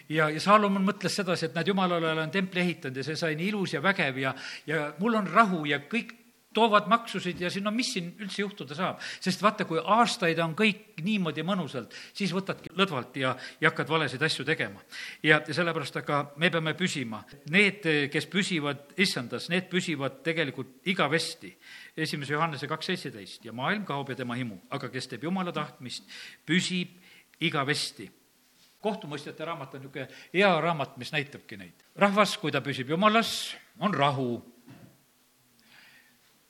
[0.09, 3.49] ja, ja Saalomon mõtles sedasi, et näed, jumalale olen templi ehitanud ja see sai nii
[3.49, 4.35] ilus ja vägev ja,
[4.69, 6.20] ja mul on rahu ja kõik
[6.53, 8.99] toovad maksusid ja siin, no mis siin üldse juhtuda saab.
[9.23, 14.21] sest vaata, kui aastaid on kõik niimoodi mõnusalt, siis võtadki lõdvalt ja, ja hakkad valesid
[14.21, 14.81] asju tegema.
[15.23, 17.23] ja, sellepärast aga me peame püsima.
[17.51, 21.55] Need, kes püsivad issandas, need püsivad tegelikult igavesti
[21.97, 26.07] esimese Johannese kaks seitseteist ja maailm kaob ja tema himu, aga kes teeb Jumala tahtmist,
[26.47, 26.97] püsib
[27.41, 28.09] igavesti
[28.81, 31.85] kohtumõistjate raamat on niisugune hea raamat, mis näitabki neid.
[31.95, 34.41] rahvas, kui ta püsib Jumalas, on rahu.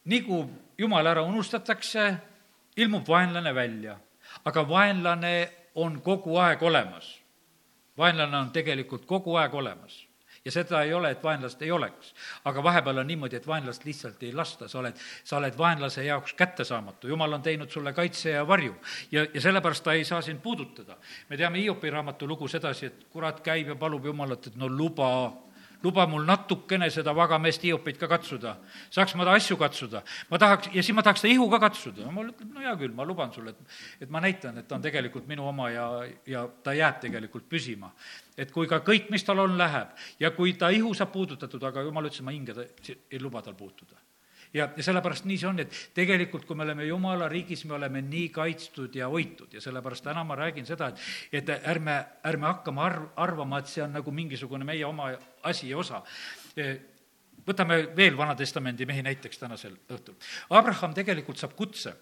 [0.05, 0.45] Nii kui
[0.77, 2.13] Jumal ära unustatakse,
[2.77, 3.97] ilmub vaenlane välja,
[4.45, 5.33] aga vaenlane
[5.75, 7.21] on kogu aeg olemas.
[7.97, 10.07] vaenlane on tegelikult kogu aeg olemas
[10.45, 12.13] ja seda ei ole, et vaenlast ei oleks.
[12.45, 16.33] aga vahepeal on niimoodi, et vaenlast lihtsalt ei lasta, sa oled, sa oled vaenlase jaoks
[16.33, 18.75] kättesaamatu, jumal on teinud sulle kaitse ja varju.
[19.11, 20.97] ja, ja sellepärast ta ei saa sind puudutada.
[21.29, 25.33] me teame Hiopi raamatu lugu sedasi, et kurat käib ja palub Jumalat, et no luba
[25.83, 28.57] luba mul natukene seda vagameest Hiopit ka katsuda.
[28.89, 30.03] saaks ma ta asju katsuda.
[30.29, 32.11] ma tahaks, ja siis ma tahaks ta ihu ka katsuda.
[32.11, 34.81] mul ütleb, no hea küll, ma luban sulle, et, et ma näitan, et ta on
[34.81, 35.87] tegelikult minu oma ja,
[36.25, 37.91] ja ta jääb tegelikult püsima.
[38.37, 39.89] et kui ka kõik, mis tal on, läheb
[40.19, 42.65] ja kui ta ihu saab puudutatud, aga jumal ütles, ma hinge ta,
[43.11, 44.10] ei luba tal puutuda
[44.53, 48.01] ja, ja sellepärast nii see on, et tegelikult, kui me oleme Jumala riigis, me oleme
[48.05, 52.85] nii kaitstud ja hoitud ja sellepärast täna ma räägin seda, et et ärme, ärme hakkama
[52.89, 55.11] arv-, arvama, et see on nagu mingisugune meie oma
[55.47, 56.03] asi ja osa
[56.55, 56.69] e,
[57.47, 60.15] võtame veel Vana-testamendi mehi näiteks tänasel õhtul.
[60.49, 61.95] Abraham tegelikult saab kutse,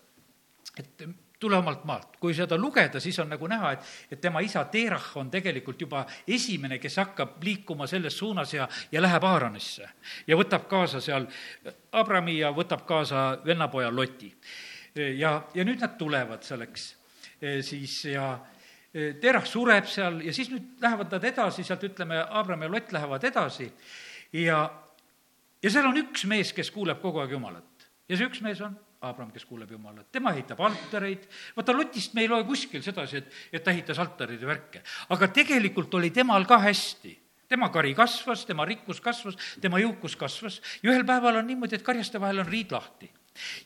[0.78, 1.06] et
[1.40, 2.18] tule omalt maalt.
[2.20, 6.06] kui seda lugeda, siis on nagu näha, et, et tema isa Terah on tegelikult juba
[6.28, 9.90] esimene, kes hakkab liikuma selles suunas ja, ja läheb Aaronisse.
[10.28, 11.28] ja võtab kaasa seal
[11.92, 14.34] Abrami ja võtab kaasa vennapoja Loti.
[14.96, 16.96] ja, ja nüüd nad tulevad selleks
[17.62, 18.34] siis ja
[19.22, 23.24] Terah sureb seal ja siis nüüd lähevad nad edasi, sealt ütleme, Abram ja Lott lähevad
[23.24, 23.70] edasi
[24.34, 24.64] ja,
[25.64, 27.90] ja seal on üks mees, kes kuuleb kogu aeg Jumalat.
[28.10, 31.24] ja see üks mees on Abram, kes kuuleb Jumalat, tema ehitab altareid,
[31.56, 34.82] vaata Lotist me ei loe kuskil sedasi, et, et ta ehitas altareid ja värke.
[35.16, 37.14] aga tegelikult oli temal ka hästi.
[37.50, 40.60] Tema kari kasvas, tema rikkus kasvas, tema jõukus kasvas.
[40.84, 43.10] Ja ühel päeval on niimoodi, et karjaste vahel on riid lahti.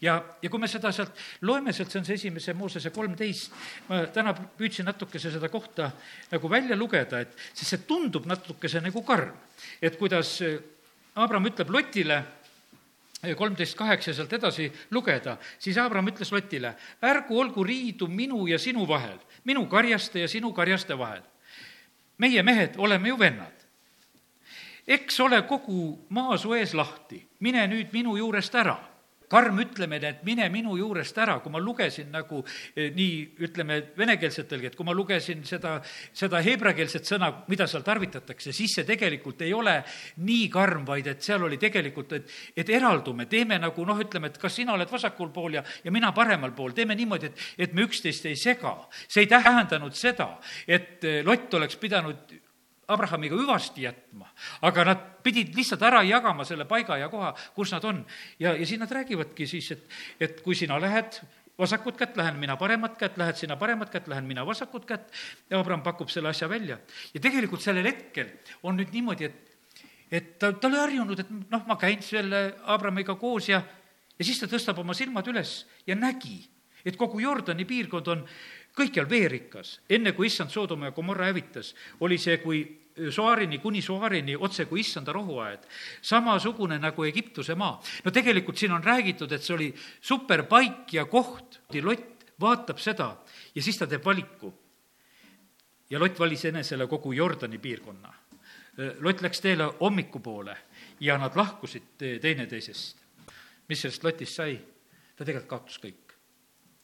[0.02, 3.56] Ja, ja kui me seda sealt loeme, sealt see on see esimese Moosese kolmteist,
[3.90, 5.90] ma täna püüdsin natukese seda kohta
[6.32, 9.34] nagu välja lugeda, et siis see tundub natukese nagu karm.
[9.82, 10.38] et kuidas
[11.16, 12.22] Abram ütleb Lotile,
[13.36, 18.88] kolmteist kaheksa sealt edasi lugeda, siis Abram ütles Lotile, ärgu olgu riidu minu ja sinu
[18.88, 21.22] vahel, minu karjaste ja sinu karjaste vahel.
[22.18, 23.54] meie mehed oleme ju vennad.
[24.88, 28.93] eks ole kogu maa su ees lahti, mine nüüd minu juurest ära
[29.34, 33.16] karm ütlemine, et mine minu juurest ära, kui ma lugesin nagu eh, nii,
[33.48, 35.76] ütleme, venekeelsetelgi, et kui ma lugesin seda,
[36.14, 39.80] seda heebreakeelset sõna, mida seal tarvitatakse, siis see tegelikult ei ole
[40.28, 44.40] nii karm, vaid et seal oli tegelikult, et, et eraldume, teeme nagu noh, ütleme, et
[44.42, 47.88] kas sina oled vasakul pool ja, ja mina paremal pool, teeme niimoodi, et, et me
[47.88, 48.76] üksteist ei sega.
[49.08, 50.36] see ei tähendanud seda,
[50.68, 52.43] et eh, Lott oleks pidanud
[52.94, 54.30] Abrahamiga hüvasti jätma,
[54.62, 58.04] aga nad pidid lihtsalt ära jagama selle paiga ja koha, kus nad on.
[58.40, 59.88] ja, ja siin nad räägivadki siis, et,
[60.20, 61.22] et kui sina lähed
[61.58, 65.12] vasakut kätt, lähen mina paremat kätt, lähed sina paremat kätt, lähen mina vasakut kätt
[65.50, 66.78] ja Abraham pakub selle asja välja.
[67.14, 68.32] ja tegelikult sellel hetkel
[68.64, 73.16] on nüüd niimoodi, et, et ta, ta oli harjunud, et noh, ma käin selle Abrahamiga
[73.16, 73.62] koos ja,
[74.18, 76.42] ja siis ta tõstab oma silmad üles ja nägi,
[76.86, 78.26] et kogu Jordani piirkond on
[78.74, 79.80] kõikjal veerikas.
[79.90, 82.64] enne, kui issand Soodoma ja Gomorra hävitas, oli see kui
[83.10, 85.66] Soarini kuni Soarini otse kui issanda rohuaed,
[86.02, 87.82] samasugune nagu Egiptuse maa.
[88.06, 89.70] no tegelikult siin on räägitud, et see oli
[90.02, 93.16] superpaik ja koht, Lott vaatab seda
[93.56, 94.54] ja siis ta teeb valiku.
[95.90, 98.14] ja Lott valis enesele kogu Jordani piirkonna.
[99.00, 100.58] Lott läks teele hommikupoole
[101.00, 102.98] ja nad lahkusid teineteisest.
[103.70, 104.60] mis sellest Lotist sai?
[105.16, 106.03] ta tegelikult kaotas kõik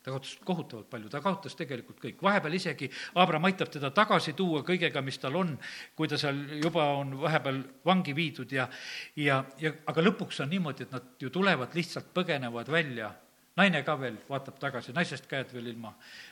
[0.03, 2.87] ta kaotas kohutavalt palju, ta kaotas tegelikult kõik, vahepeal isegi
[3.19, 5.55] Abram aitab teda tagasi tuua kõigega, mis tal on,
[5.95, 8.69] kui ta seal juba on vahepeal vangi viidud ja,
[9.19, 13.11] ja, ja aga lõpuks on niimoodi, et nad ju tulevad, lihtsalt põgenevad välja,
[13.59, 15.91] naine ka veel vaatab tagasi, naisest käed veel ilma,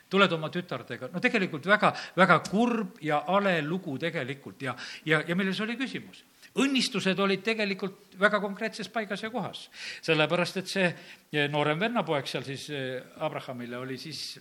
[0.09, 5.35] tuled oma tütardega, no tegelikult väga, väga kurb ja hale lugu tegelikult ja, ja, ja
[5.35, 6.23] milles oli küsimus
[6.63, 9.67] õnnistused olid tegelikult väga konkreetses paigas ja kohas.
[10.01, 14.39] sellepärast, et see eh, noorem vennapoeg seal siis eh, Abrahamile oli siis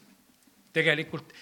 [0.73, 1.33] tegelikult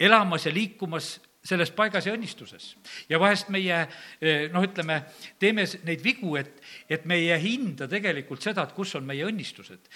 [0.00, 2.76] elamas ja liikumas selles paigas ja õnnistuses.
[3.08, 3.80] ja vahest meie
[4.20, 5.02] eh, noh, ütleme,
[5.38, 9.92] teeme neid vigu, et, et me ei hinda tegelikult seda, et kus on meie õnnistused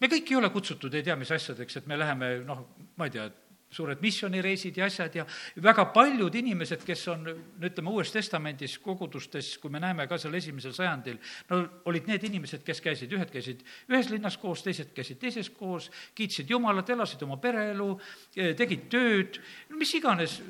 [0.00, 2.66] me kõik ei ole kutsutud ei tea mis asjadeks, et me läheme noh,
[2.98, 3.30] ma ei tea,
[3.74, 5.26] suured missioonireisid ja asjad ja
[5.62, 10.34] väga paljud inimesed, kes on, no ütleme, Uues Testamendis kogudustes, kui me näeme ka seal
[10.38, 11.18] esimesel sajandil,
[11.50, 15.90] no olid need inimesed, kes käisid, ühed käisid ühes linnas koos, teised käisid teises koos,
[16.14, 17.90] kiitsid Jumalat, elasid oma pereelu,
[18.34, 19.40] tegid tööd,
[19.74, 20.40] mis iganes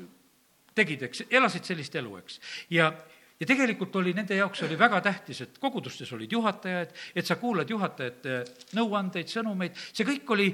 [0.75, 2.39] tegid, eks, elasid sellist elu, eks.
[2.73, 2.91] ja,
[3.39, 7.69] ja tegelikult oli nende jaoks oli väga tähtis, et kogudustes olid juhatajad, et sa kuulad
[7.69, 8.43] juhatajate
[8.77, 10.51] nõuandeid, sõnumeid, see kõik oli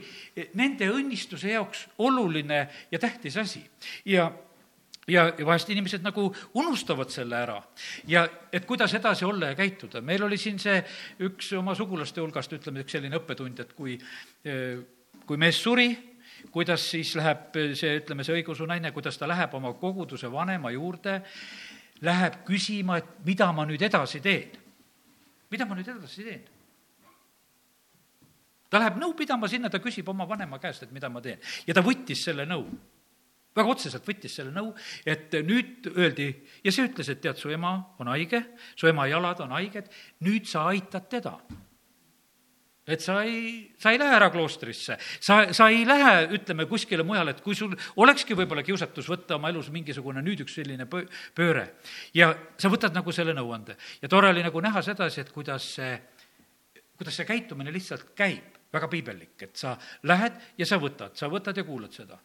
[0.58, 3.64] nende õnnistuse jaoks oluline ja tähtis asi.
[4.06, 4.32] ja
[5.08, 7.58] ja, ja vahest inimesed nagu unustavad selle ära
[8.08, 10.02] ja et kuidas edasi olla ja käituda.
[10.02, 10.78] meil oli siin see
[11.26, 13.98] üks oma sugulaste hulgast, ütleme, üks selline õppetund, et kui,
[15.26, 15.90] kui mees suri,
[16.52, 21.22] kuidas siis läheb see, ütleme, see õigeusu naine, kuidas ta läheb oma koguduse vanema juurde
[22.02, 24.58] läheb küsima, et mida ma nüüd edasi teen.
[25.52, 26.46] mida ma nüüd edasi teen?
[28.70, 31.40] ta läheb nõu pidama sinna, ta küsib oma vanema käest, et mida ma teen.
[31.68, 32.66] ja ta võttis selle nõu.
[33.56, 34.72] väga otseselt võttis selle nõu,
[35.06, 36.30] et nüüd öeldi,
[36.64, 39.92] ja see ütles, et tead, su ema on haige, su ema jalad on haiged,
[40.24, 41.36] nüüd sa aitad teda
[42.88, 47.36] et sa ei, sa ei lähe ära kloostrisse, sa, sa ei lähe, ütleme, kuskile mujale,
[47.36, 51.06] et kui sul olekski võib-olla kiusatus võtta oma elus mingisugune nüüd üks selline pöö-,
[51.38, 51.68] pööre.
[52.18, 53.78] Ja sa võtad nagu selle nõuande.
[54.02, 55.94] ja tore oli nagu näha sedasi, et kuidas see,
[56.98, 58.58] kuidas see käitumine lihtsalt käib.
[58.72, 59.74] Väga piibellik, et sa
[60.08, 62.16] lähed ja sa võtad, sa võtad ja kuulad seda.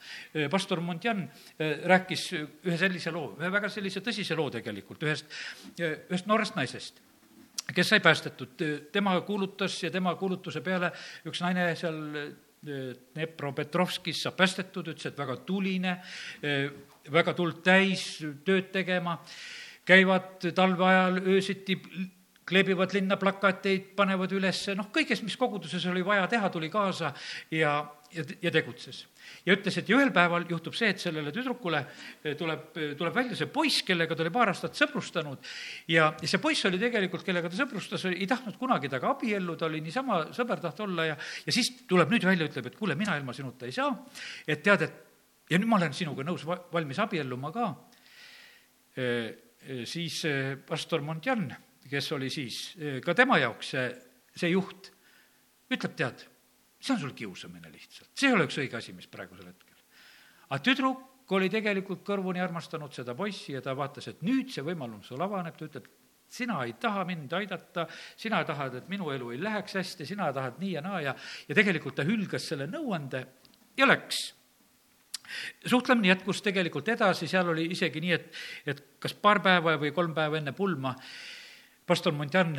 [0.46, 5.26] pastor Montjan äh, rääkis ühe sellise loo, ühe väga sellise tõsise loo tegelikult ühest,
[5.74, 7.02] ühest noorest naisest
[7.74, 10.92] kes sai päästetud, tema kuulutas ja tema kuulutuse peale
[11.26, 12.02] üks naine seal
[12.66, 15.92] Dnepropetrovskis saab päästetud, ütles, et väga tuline,
[17.12, 18.06] väga tuld täis
[18.46, 19.20] tööd tegema,
[19.86, 21.76] käivad talve ajal öösiti
[22.46, 27.10] kleebivad linna plakateid, panevad üles, noh, kõigest, mis koguduses oli vaja teha, tuli kaasa
[27.50, 27.72] ja,
[28.14, 29.02] ja, ja tegutses.
[29.46, 33.38] ja ütles, et ja ühel päeval juhtub see, et sellele tüdrukule eh, tuleb, tuleb välja
[33.38, 35.42] see poiss, kellega ta oli paar aastat sõbrustanud
[35.90, 39.82] ja, ja see poiss oli tegelikult, kellega ta sõbrustas, ei tahtnud kunagi temaga abielluda, oli
[39.82, 43.34] niisama sõber taht olla ja, ja siis tuleb nüüd välja, ütleb, et kuule, mina ilma
[43.34, 43.90] sinuta ei saa,
[44.46, 47.70] et tead, et ja nüüd ma olen sinuga nõus va-, valmis abielluma ka,
[49.02, 49.30] eh,
[49.66, 50.22] eh, siis
[50.68, 51.48] pastor Montjan
[51.90, 53.86] kes oli siis eh, ka tema jaoks see,
[54.36, 54.90] see juht,
[55.72, 56.24] ütleb, tead,
[56.80, 59.76] see on sul kiusamine lihtsalt, see ei ole üks õige asi, mis praegusel hetkel.
[60.48, 65.10] aga tüdruk oli tegelikult kõrvuni armastanud seda poissi ja ta vaatas, et nüüd see võimalus
[65.10, 65.88] sul avaneb, ta ütleb,
[66.30, 67.86] sina ei taha mind aidata,
[68.18, 71.14] sina tahad, et minu elu ei läheks hästi, sina tahad nii ja naa ja,
[71.48, 73.22] ja tegelikult ta hülgas selle nõuande
[73.78, 74.32] ja läks.
[75.66, 78.28] Suhtlemine jätkus tegelikult edasi, seal oli isegi nii, et,
[78.70, 80.94] et kas paar päeva või kolm päeva enne pulma
[81.86, 82.54] pastor Montjan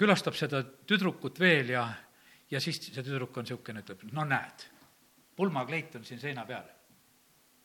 [0.00, 1.84] külastab seda tüdrukut veel ja,
[2.50, 4.66] ja siis see tüdruk on niisugune, ütleb, no näed,
[5.36, 6.68] pulmakleit on siin seina peal.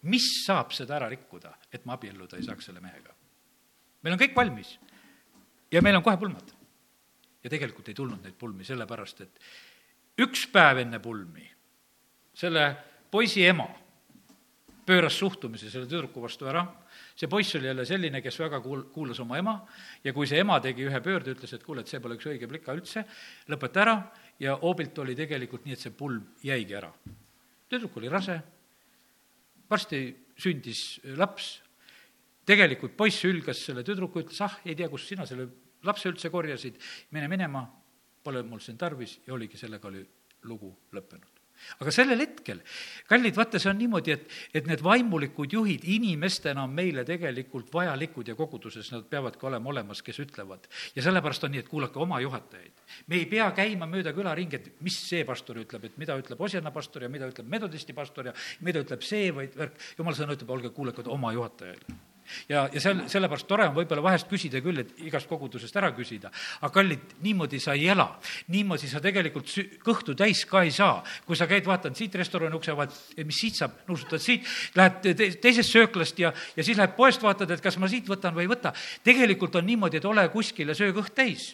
[0.06, 3.15] mis saab seda ära rikkuda, et ma abielluda ei saaks selle mehega?
[4.04, 4.75] meil on kõik valmis
[5.71, 6.51] ja meil on kohe pulmad.
[7.43, 11.47] ja tegelikult ei tulnud neid pulmi sellepärast, et üks päev enne pulmi
[12.36, 12.67] selle
[13.12, 13.67] poisi ema
[14.86, 16.65] pööras suhtumise selle tüdruku vastu ära
[17.15, 19.56] see poiss oli jälle selline, kes väga kuul-, kuulas oma ema.
[20.04, 22.49] Ja kui see ema tegi ühe pöörde, ütles, et kuule, et see pole üks õige
[22.51, 23.06] plika üldse,
[23.51, 23.95] lõpeta ära.
[24.43, 26.91] Ja hoobilt oli tegelikult nii, et see pulm jäigi ära.
[27.69, 28.36] tüdruk oli rase,
[29.69, 30.01] varsti
[30.38, 31.47] sündis laps,
[32.45, 35.47] tegelikult poiss hülgas selle tüdruku, ütles, ah, ei tea, kust sina selle
[35.84, 36.78] lapse üldse korjasid,
[37.15, 37.65] mine minema,
[38.23, 39.19] pole mul sind tarvis.
[39.25, 40.04] Ja oligi, sellega oli
[40.45, 41.34] lugu lõppenud
[41.79, 42.61] aga sellel hetkel,
[43.09, 48.31] kallid, vaata, see on niimoodi, et, et need vaimulikud juhid inimestena on meile tegelikult vajalikud
[48.31, 50.69] ja koguduses nad peavadki olema olemas, kes ütlevad.
[50.95, 52.83] ja sellepärast on nii, et kuulake oma juhatajaid.
[53.07, 56.41] me ei pea käima mööda küla ringi, et mis see pastor ütleb, et mida ütleb
[56.41, 60.37] Osjana pastor ja mida ütleb metodisti pastor ja mida ütleb see või värk, jumal sõna
[60.37, 62.03] ütleb, olge kuulekad oma juhatajaile
[62.49, 66.31] ja, ja seal, sellepärast tore on võib-olla vahest küsida küll, et igast kogudusest ära küsida,
[66.61, 68.07] aga kallid, niimoodi sa ei ela.
[68.53, 71.03] niimoodi sa tegelikult sü-, kõhtu täis ka ei saa.
[71.25, 75.31] kui sa käid, vaatad siit restorani ukse vahelt, mis siit saab, nuusutad siit, lähed te-,
[75.41, 78.53] teisest sööklast ja, ja siis lähed poest, vaatad, et kas ma siit võtan või ei
[78.55, 78.73] võta.
[79.03, 81.53] tegelikult on niimoodi, et ole kuskil ja söö kõht täis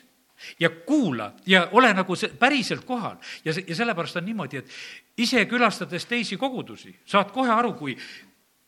[0.60, 3.18] ja kuula ja ole nagu see, päriselt kohal.
[3.46, 7.98] ja see, ja sellepärast on niimoodi, et ise külastades teisi kogudusi, saad kohe aru, kui,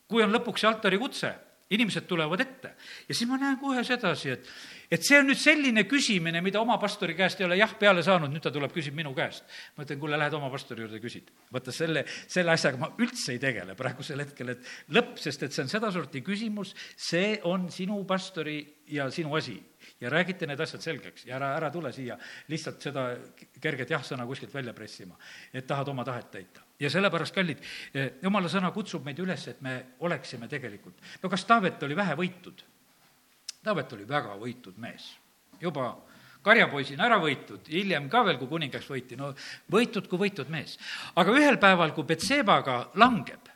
[0.07, 1.33] kui on lõpuks see altari kutse
[1.73, 2.73] inimesed tulevad ette.
[3.07, 4.49] ja siis ma näen kohe sedasi, et,
[4.91, 8.31] et see on nüüd selline küsimine, mida oma pastori käest ei ole jah peale saanud,
[8.33, 9.43] nüüd ta tuleb, küsib minu käest.
[9.77, 11.33] ma ütlen, kuule, lähed oma pastori juurde, küsid.
[11.53, 15.65] vaata, selle, selle asjaga ma üldse ei tegele praegusel hetkel, et lõpp, sest et see
[15.65, 18.61] on sedasorti küsimus, see on sinu pastori
[18.93, 19.57] ja sinu asi
[20.03, 22.17] ja räägite need asjad selgeks ja ära, ära tule siia
[22.51, 23.05] lihtsalt seda
[23.63, 25.15] kerget jah-sõna kuskilt välja pressima,
[25.53, 26.61] et tahad oma tahet täita.
[26.79, 27.61] ja sellepärast, kallid,
[27.93, 32.15] eh, jumala sõna kutsub meid üles, et me oleksime tegelikult, no kas Taavet oli vähe
[32.19, 32.63] võitud?
[33.63, 35.13] Taavet oli väga võitud mees,
[35.61, 35.93] juba
[36.43, 39.31] karjapoisina ära võitud, hiljem ka veel, kui kuningaks võiti, no
[39.71, 40.75] võitud kui võitud mees.
[41.15, 43.47] aga ühel päeval, kui Betsebaga langeb,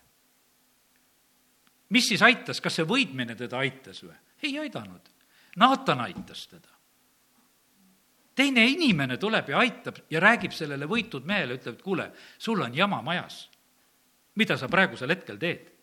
[1.90, 4.16] mis siis aitas, kas see võidmine teda aitas või?
[4.48, 5.17] ei aidanud
[5.58, 6.70] Naatan aitas teda.
[8.38, 12.76] teine inimene tuleb ja aitab ja räägib sellele võitud mehele, ütleb, et kuule, sul on
[12.76, 13.50] jama majas.
[14.36, 15.74] mida sa praegusel hetkel teed?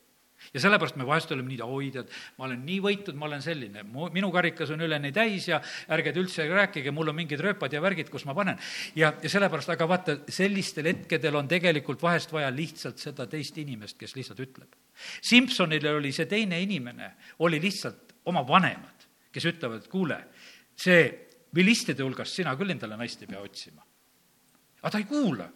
[0.54, 3.82] ja sellepärast me vahest oleme nii, oi tead, ma olen nii võitud, ma olen selline,
[3.88, 5.60] mu, minu karikas on üleni täis ja
[5.94, 8.60] ärge te üldse rääkige, mul on mingid rööpad ja värgid, kus ma panen.
[8.94, 13.98] ja, ja sellepärast, aga vaata, sellistel hetkedel on tegelikult vahest vaja lihtsalt seda teist inimest,
[13.98, 14.78] kes lihtsalt ütleb.
[15.22, 20.20] Simsonile oli see teine inimene, oli lihtsalt oma vanemad kes ütlevad, et kuule,
[20.78, 21.02] see
[21.54, 23.84] vilistide hulgast sina küll endale naist ei pea otsima.
[24.82, 25.50] aga ta ei kuula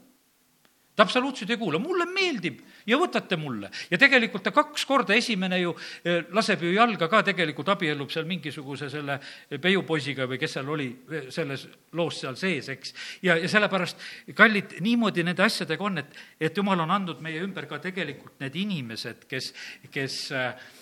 [0.99, 2.59] ta absoluutselt ei kuula, mulle meeldib
[2.91, 3.71] ja võtate mulle.
[3.91, 5.71] ja tegelikult ta kaks korda, esimene ju
[6.03, 9.21] eh, laseb ju jalga ka, tegelikult abiellub seal mingisuguse selle
[9.63, 12.95] peiupoisiga või kes seal oli eh, selles loos seal sees, eks.
[13.23, 14.03] ja, ja sellepärast,
[14.35, 16.19] kallid, niimoodi nende asjadega on, et,
[16.51, 19.53] et jumal on andnud meie ümber ka tegelikult need inimesed, kes,
[19.95, 20.73] kes äh,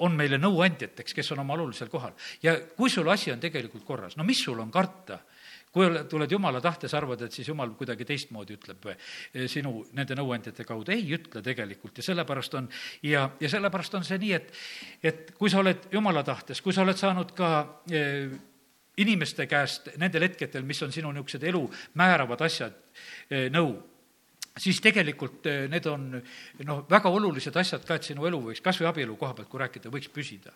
[0.00, 2.12] on meile nõuandjateks, kes on oma olulisel kohal.
[2.42, 5.20] ja kui sul asi on tegelikult korras, no mis sul on karta?
[5.70, 10.66] kui tuled jumala tahtes, arvad, et siis jumal kuidagi teistmoodi ütleb eh, sinu nende nõuandjate
[10.66, 12.66] kaudu, ei ütle tegelikult ja sellepärast on,
[13.06, 14.50] ja, ja sellepärast on see nii, et,
[15.12, 17.52] et kui sa oled jumala tahtes, kui sa oled saanud ka
[17.94, 18.34] eh,
[19.00, 21.62] inimeste käest nendel hetkedel, mis on sinu niisugused elu
[22.02, 22.74] määravad asjad
[23.30, 23.76] eh,, nõu
[24.60, 26.06] siis tegelikult eh, need on
[26.66, 29.62] noh, väga olulised asjad ka, et sinu elu võiks, kas või abielu koha pealt, kui
[29.62, 30.52] rääkida, võiks püsida.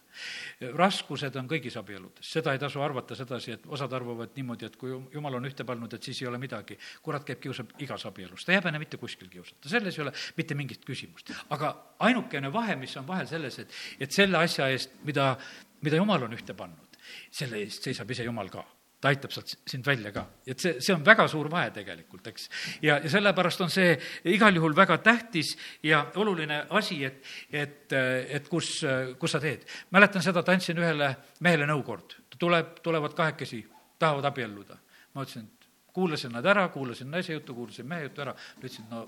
[0.77, 4.93] raskused on kõigis abieludes, seda ei tasu arvata sedasi, et osad arvavad niimoodi, et kui
[5.15, 6.79] jumal on ühte pannud, et siis ei ole midagi.
[7.03, 10.55] kurat käib, kiusab igas abielus, ta ei häbene mitte kuskil kiusata, selles ei ole mitte
[10.55, 11.33] mingit küsimust.
[11.51, 15.35] aga ainukene vahe, mis on vahel selles, et, et selle asja eest, mida,
[15.83, 16.99] mida jumal on ühte pannud,
[17.31, 18.65] selle eest seisab ise jumal ka
[19.05, 20.25] ta aitab sealt sind välja ka.
[20.49, 22.47] et see, see on väga suur vahe tegelikult, eks.
[22.83, 23.91] ja, ja sellepärast on see
[24.33, 25.51] igal juhul väga tähtis
[25.85, 27.21] ja oluline asi, et,
[27.53, 27.93] et,
[28.39, 28.79] et kus,
[29.21, 29.67] kus sa teed.
[29.93, 31.11] mäletan seda, et andsin ühele
[31.45, 32.17] mehele nõu kord.
[32.39, 33.61] tuleb, tulevad kahekesi,
[34.01, 34.79] tahavad abielluda.
[35.15, 39.05] ma ütlesin, et kuulasin nad ära, kuulasin naise juttu, kuulasin mehe juttu ära, ütlesin, no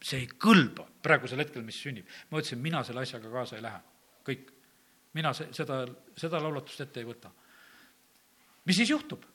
[0.00, 2.06] see ei kõlba praegusel hetkel, mis sünnib.
[2.30, 3.82] ma ütlesin, mina selle asjaga kaasa ei lähe,
[4.30, 4.46] kõik.
[5.18, 5.82] mina se-, seda,
[6.16, 7.34] seda laulatust ette ei võta.
[8.70, 9.26] mis siis juhtub?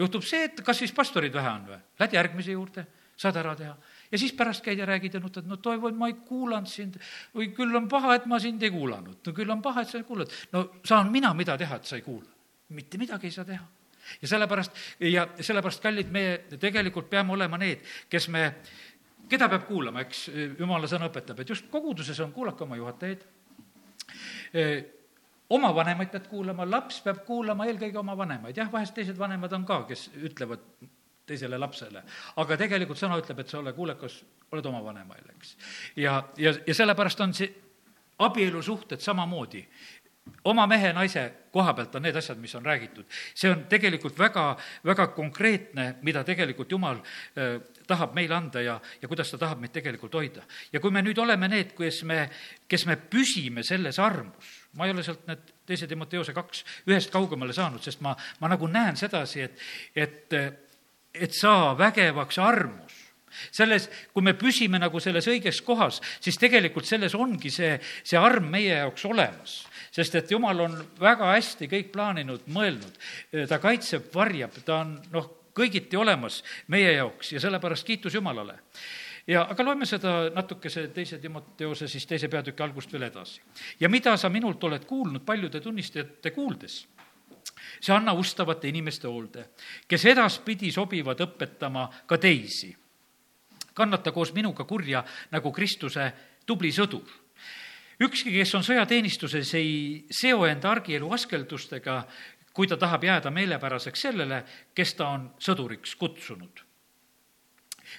[0.00, 1.78] Juhtub see, et kas siis pastorid vähe on või?
[2.00, 2.86] Lähed järgmise juurde,
[3.20, 3.74] saad ära teha.
[4.10, 6.96] ja siis pärast käid ja räägid ja nutad, no Toivo, ma ei kuulanud sind
[7.36, 9.98] või küll on paha, et ma sind ei kuulanud, no küll on paha, et sa
[9.98, 10.32] ei kuulanud.
[10.52, 12.28] no saan mina mida teha, et sa ei kuula?
[12.70, 13.66] mitte midagi ei saa teha.
[14.22, 16.24] ja sellepärast, ja sellepärast, kallid, me
[16.60, 18.46] tegelikult peame olema need, kes me,
[19.28, 23.28] keda peab kuulama, eks jumala sõna õpetab, et just koguduses on, kuulake oma juhatajaid
[25.56, 29.66] oma vanemaid pead kuulama, laps peab kuulama eelkõige oma vanemaid, jah, vahest teised vanemad on
[29.68, 30.66] ka, kes ütlevad
[31.30, 32.02] teisele lapsele,
[32.42, 35.56] aga tegelikult sõna ütleb, et sa ole kuulekas, oled oma vanemaile, eks.
[36.02, 37.50] ja, ja, ja sellepärast on see
[38.20, 39.62] abielusuhted samamoodi
[40.44, 43.04] oma mehe, naise koha pealt on need asjad, mis on räägitud.
[43.34, 49.08] see on tegelikult väga, väga konkreetne, mida tegelikult Jumal äh, tahab meile anda ja, ja
[49.08, 50.42] kuidas ta tahab meid tegelikult hoida.
[50.72, 52.28] ja kui me nüüd oleme need, kes me,
[52.68, 57.54] kes me püsime selles armus, ma ei ole sealt need teise Timoteose kaks ühest kaugemale
[57.56, 60.36] saanud, sest ma, ma nagu näen sedasi, et, et,
[61.14, 62.98] et saa vägevaks armus.
[63.54, 68.48] Selles, kui me püsime nagu selles õiges kohas, siis tegelikult selles ongi see, see arm
[68.50, 69.60] meie jaoks olemas.
[69.90, 72.98] sest et jumal on väga hästi kõik plaaninud, mõelnud,
[73.50, 78.58] ta kaitseb, varjab, ta on noh, kõigiti olemas meie jaoks ja sellepärast kiitus Jumalale
[79.30, 83.40] ja aga loeme seda natukese teise Timoteose siis teise peatüki algust veel edasi.
[83.80, 86.80] ja mida sa minult oled kuulnud paljude tunnistajate kuuldes,
[87.80, 89.50] see anna ustavate inimeste hoolde,
[89.88, 92.76] kes edaspidi sobivad õpetama ka teisi.
[93.74, 96.12] kannata koos minuga kurja nagu Kristuse
[96.46, 97.06] tubli sõdur
[98.00, 102.02] ükski, kes on sõjateenistuses, ei seo enda argielu askeldustega,
[102.52, 104.42] kui ta tahab jääda meelepäraseks sellele,
[104.74, 106.64] kes ta on sõduriks kutsunud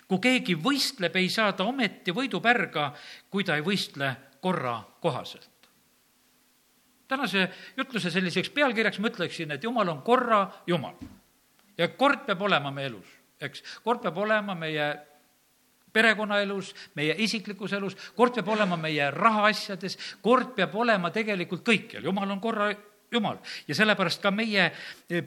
[0.08, 2.92] kui keegi võistleb, ei saa ta ometi võidupärga,
[3.30, 5.50] kui ta ei võistle korra kohaselt.
[7.08, 10.96] tänase jutluse selliseks pealkirjaks ma ütleksin, et jumal on korra jumal.
[11.78, 13.08] ja kord peab olema meie elus,
[13.40, 14.96] eks, kord peab olema meie
[15.94, 22.32] perekonnaelus, meie isiklikus elus, kord peab olema meie rahaasjades, kord peab olema tegelikult kõikjal, jumal
[22.32, 22.72] on korra
[23.12, 24.72] jumal ja sellepärast ka meie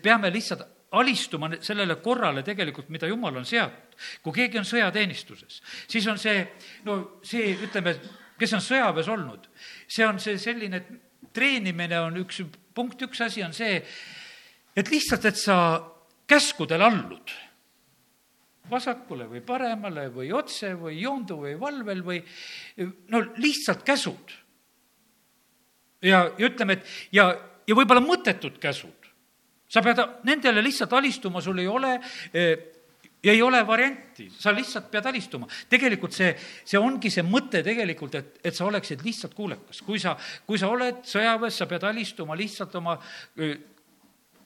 [0.03, 0.65] peame lihtsalt
[1.01, 3.97] alistuma sellele korrale tegelikult, mida jumal on seadnud.
[4.23, 6.41] kui keegi on sõjateenistuses, siis on see,
[6.85, 7.95] no see, ütleme,
[8.39, 9.49] kes on sõjaväes olnud,
[9.87, 12.43] see on see selline, et treenimine on üks,
[12.75, 13.79] punkt üks asi on see,
[14.75, 15.57] et lihtsalt, et sa
[16.27, 17.35] käskudele allud
[18.71, 22.21] vasakule või paremale või otse või joondu või valvel või
[23.13, 24.33] no lihtsalt käsud.
[26.03, 27.29] ja, ja ütleme, et ja,
[27.67, 29.04] ja võib-olla mõttetud käsud
[29.75, 31.97] sa pead nendele lihtsalt alistuma, sul ei ole
[32.33, 32.71] eh,
[33.25, 35.49] ei ole varianti, sa lihtsalt pead alistuma.
[35.69, 36.35] tegelikult see,
[36.65, 39.81] see ongi see mõte tegelikult, et, et sa oleksid lihtsalt kuulekas.
[39.83, 42.99] kui sa, kui sa oled sõjaväes, sa pead alistuma lihtsalt oma
[43.41, 43.57] eh,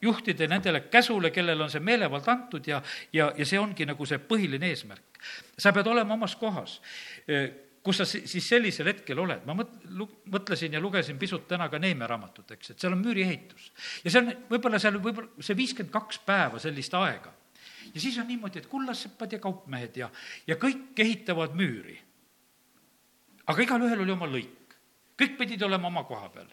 [0.03, 2.81] juhtide nendele käsule, kellel on see meelevald antud ja,
[3.13, 5.19] ja, ja see ongi nagu see põhiline eesmärk.
[5.59, 6.79] sa pead olema omas kohas
[7.27, 9.77] eh, kus sa siis sellisel hetkel oled, ma mõt-,
[10.29, 13.71] mõtlesin ja lugesin pisut täna ka Neeme raamatut, eks, et seal on müüriehitus.
[14.05, 17.33] ja see on võib-olla seal võib-olla see viiskümmend kaks päeva sellist aega.
[17.95, 20.11] ja siis on niimoodi, et kullaseppad ja kaupmehed ja,
[20.47, 21.97] ja kõik ehitavad müüri.
[23.47, 24.77] aga igalühel oli oma lõik,
[25.17, 26.53] kõik pidid olema oma koha peal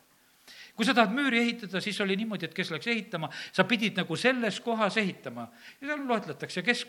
[0.76, 4.16] kui sa tahad müüri ehitada, siis oli niimoodi, et kes läks ehitama, sa pidid nagu
[4.20, 5.50] selles kohas ehitama
[5.82, 6.88] ja seal loetletakse, kes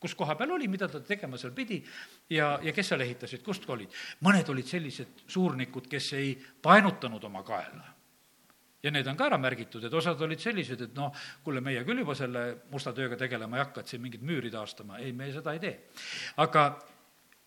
[0.00, 1.80] kus koha peal oli, mida ta tegema seal pidi
[2.30, 3.92] ja, ja kes seal ehitasid, kust olid.
[4.26, 7.92] mõned olid sellised suurnikud, kes ei painutanud oma kaela.
[8.82, 12.04] ja need on ka ära märgitud, et osad olid sellised, et noh, kuule, meie küll
[12.04, 15.56] juba selle musta tööga tegelema ei hakka, et siin mingit müüri taastama, ei, me seda
[15.56, 15.74] ei tee.
[16.44, 16.68] aga,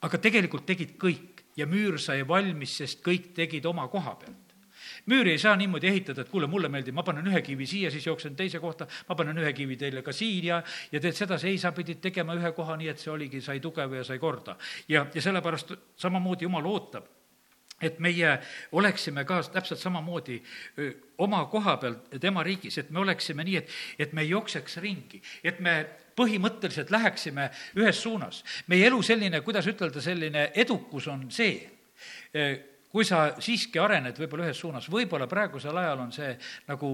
[0.01, 4.48] aga tegelikult tegid kõik ja müür sai valmis, sest kõik tegid oma koha pealt
[5.09, 8.07] müüri ei saa niimoodi ehitada, et kuule, mulle meeldib, ma panen ühe kivi siia, siis
[8.07, 11.73] jooksen teise kohta, ma panen ühe kivi teile ka siin ja, teed sedasi, ei, sa
[11.75, 14.57] pidid tegema ühe koha nii, et see oligi, sai tugev ja sai korda.
[14.87, 17.15] ja, ja sellepärast samamoodi Jumal ootab
[17.81, 18.33] et meie
[18.75, 20.39] oleksime ka täpselt samamoodi
[21.23, 25.21] oma koha peal tema riigis, et me oleksime nii, et, et me ei jookseks ringi,
[25.43, 25.75] et me
[26.19, 27.49] põhimõtteliselt läheksime
[27.79, 28.43] ühes suunas.
[28.67, 31.55] meie elu selline, kuidas ütelda, selline edukus on see,
[32.89, 36.33] kui sa siiski arened võib-olla ühes suunas, võib-olla praegusel ajal on see
[36.67, 36.93] nagu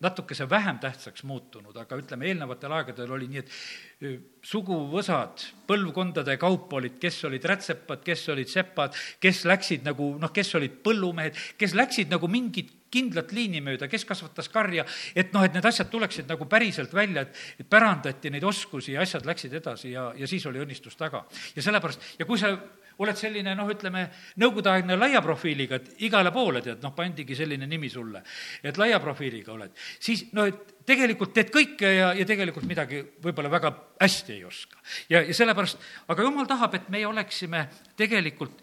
[0.00, 7.00] natukese vähem tähtsaks muutunud, aga ütleme, eelnevatel aegadel oli nii, et suguvõsad põlvkondade kaupa olid,
[7.02, 12.14] kes olid rätsepad, kes olid sepad, kes läksid nagu noh, kes olid põllumehed, kes läksid
[12.14, 14.86] nagu mingit kindlat liini mööda, kes kasvatas karja,
[15.18, 19.02] et noh, et need asjad tuleksid nagu päriselt välja, et, et pärandati neid oskusi ja
[19.02, 21.26] asjad läksid edasi ja, ja siis oli õnnistus taga.
[21.56, 22.54] ja sellepärast, ja kui sa
[22.98, 24.04] oled selline noh, ütleme,
[24.42, 28.22] nõukogudeaegne laia profiiliga, et igale poole tead, noh, pandigi selline nimi sulle,
[28.62, 33.52] et laia profiiliga oled, siis no et tegelikult teed kõike ja, ja tegelikult midagi võib-olla
[33.52, 34.80] väga hästi ei oska.
[35.12, 38.62] ja, ja sellepärast, aga jumal tahab, et meie oleksime tegelikult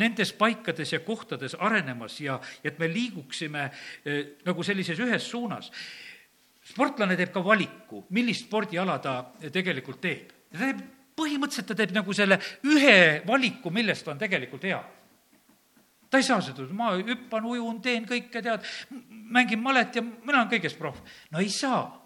[0.00, 5.70] nendes paikades ja kohtades arenemas ja, ja et me liiguksime eh, nagu sellises ühes suunas.
[6.62, 10.32] sportlane teeb ka valiku, millist spordiala ta tegelikult teeb.
[10.52, 10.82] ta teeb
[11.16, 14.82] põhimõtteliselt ta teeb nagu selle ühe valiku, millest on tegelikult hea.
[16.10, 18.64] ta ei saa seda, ma hüppan, ujun, teen kõike, tead,
[19.08, 21.00] mängin malet ja mina olen kõiges proff.
[21.30, 22.01] no ei saa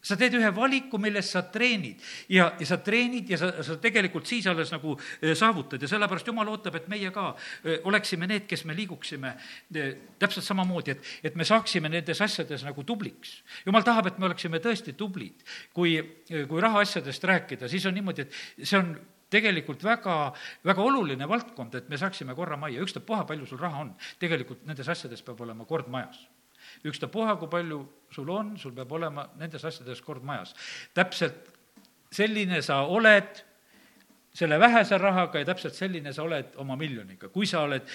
[0.00, 2.00] sa teed ühe valiku, milles sa treenid
[2.32, 6.30] ja, ja sa treenid ja sa, sa tegelikult siis alles nagu eh, saavutad ja sellepärast
[6.30, 7.30] Jumal ootab, et meie ka
[7.64, 12.64] eh, oleksime need, kes me liiguksime eh, täpselt samamoodi, et, et me saaksime nendes asjades
[12.64, 13.40] nagu tubliks.
[13.66, 15.44] Jumal tahab, et me oleksime tõesti tublid.
[15.74, 15.94] kui,
[16.26, 18.94] kui rahaasjadest rääkida, siis on niimoodi, et see on
[19.30, 20.16] tegelikult väga,
[20.66, 23.94] väga oluline valdkond, et me saaksime korra majja, ükstapuha, palju sul raha on.
[24.18, 26.24] tegelikult nendes asjades peab olema kord majas
[26.84, 30.54] ükstapuha, kui palju sul on, sul peab olema nendes asjades kord majas.
[30.94, 31.50] täpselt
[32.10, 33.44] selline sa oled
[34.34, 37.28] selle vähese rahaga ja täpselt selline sa oled oma miljoniga.
[37.28, 37.86] kui sa oled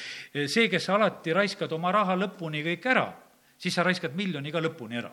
[0.47, 3.07] see, kes alati raiskad oma raha lõpuni kõik ära,
[3.57, 5.11] siis sa raiskad miljoni ka lõpuni ära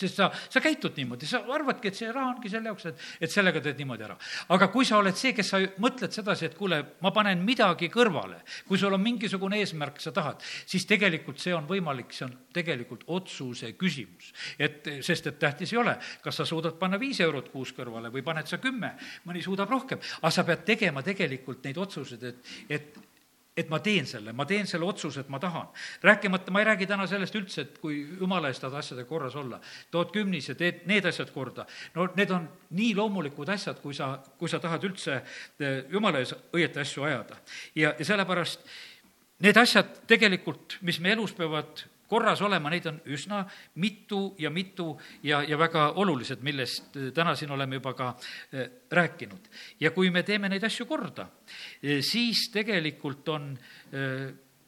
[0.00, 3.32] sest sa, sa käitud niimoodi, sa arvadki, et see raha ongi selle jaoks, et, et
[3.32, 4.16] sellega teed niimoodi ära.
[4.54, 8.40] aga kui sa oled see, kes sa mõtled sedasi, et kuule, ma panen midagi kõrvale,
[8.68, 13.04] kui sul on mingisugune eesmärk, sa tahad, siis tegelikult see on võimalik, see on tegelikult
[13.18, 14.32] otsuse küsimus.
[14.58, 18.24] et, sest et tähtis ei ole, kas sa suudad panna viis eurot kuus kõrvale või
[18.26, 18.94] paned sa kümme,
[19.26, 23.07] mõni suudab rohkem, aga sa pead tegema tegelikult neid otsuseid, et, et
[23.58, 25.68] et ma teen selle, ma teen selle otsuse, et ma tahan.
[26.02, 29.60] rääkimata, ma ei räägi täna sellest üldse, et kui jumala eest tahad asjadega korras olla,
[29.90, 31.66] tood kümnise, teed need asjad korda.
[31.94, 36.34] no need on nii loomulikud asjad, kui sa, kui sa tahad üldse eh, jumala ees
[36.54, 37.42] õieti asju ajada.
[37.74, 38.66] ja, ja sellepärast
[39.44, 43.42] need asjad tegelikult, mis me elus peavad korras olema, neid on üsna
[43.82, 48.68] mitu ja mitu ja, ja väga olulised, millest äh, täna siin oleme juba ka äh,
[48.90, 49.48] rääkinud.
[49.80, 53.50] ja kui me teeme neid asju korda, äh, siis tegelikult on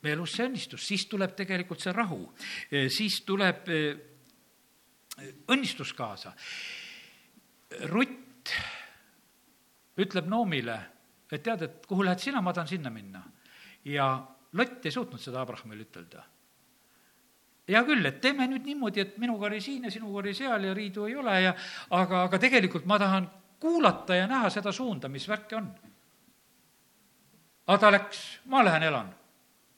[0.01, 2.23] meie elus see õnnistus, siis tuleb tegelikult see rahu,
[2.89, 3.69] siis tuleb
[5.53, 6.33] õnnistus kaasa.
[7.93, 8.55] Rutt
[10.01, 10.79] ütleb Noomile,
[11.29, 13.23] et tead, et kuhu lähed sina, ma tahan sinna minna.
[13.85, 14.09] ja
[14.57, 16.25] Lott ei suutnud seda Abrahamile ütelda
[17.71, 20.75] hea küll, et teeme nüüd niimoodi, et minuga oli siin ja sinuga oli seal ja
[20.77, 21.55] riidu ei ole ja
[21.97, 23.29] aga, aga tegelikult ma tahan
[23.61, 25.69] kuulata ja näha seda suunda, mis värki on.
[27.67, 29.15] aga ta läks, ma lähen elan.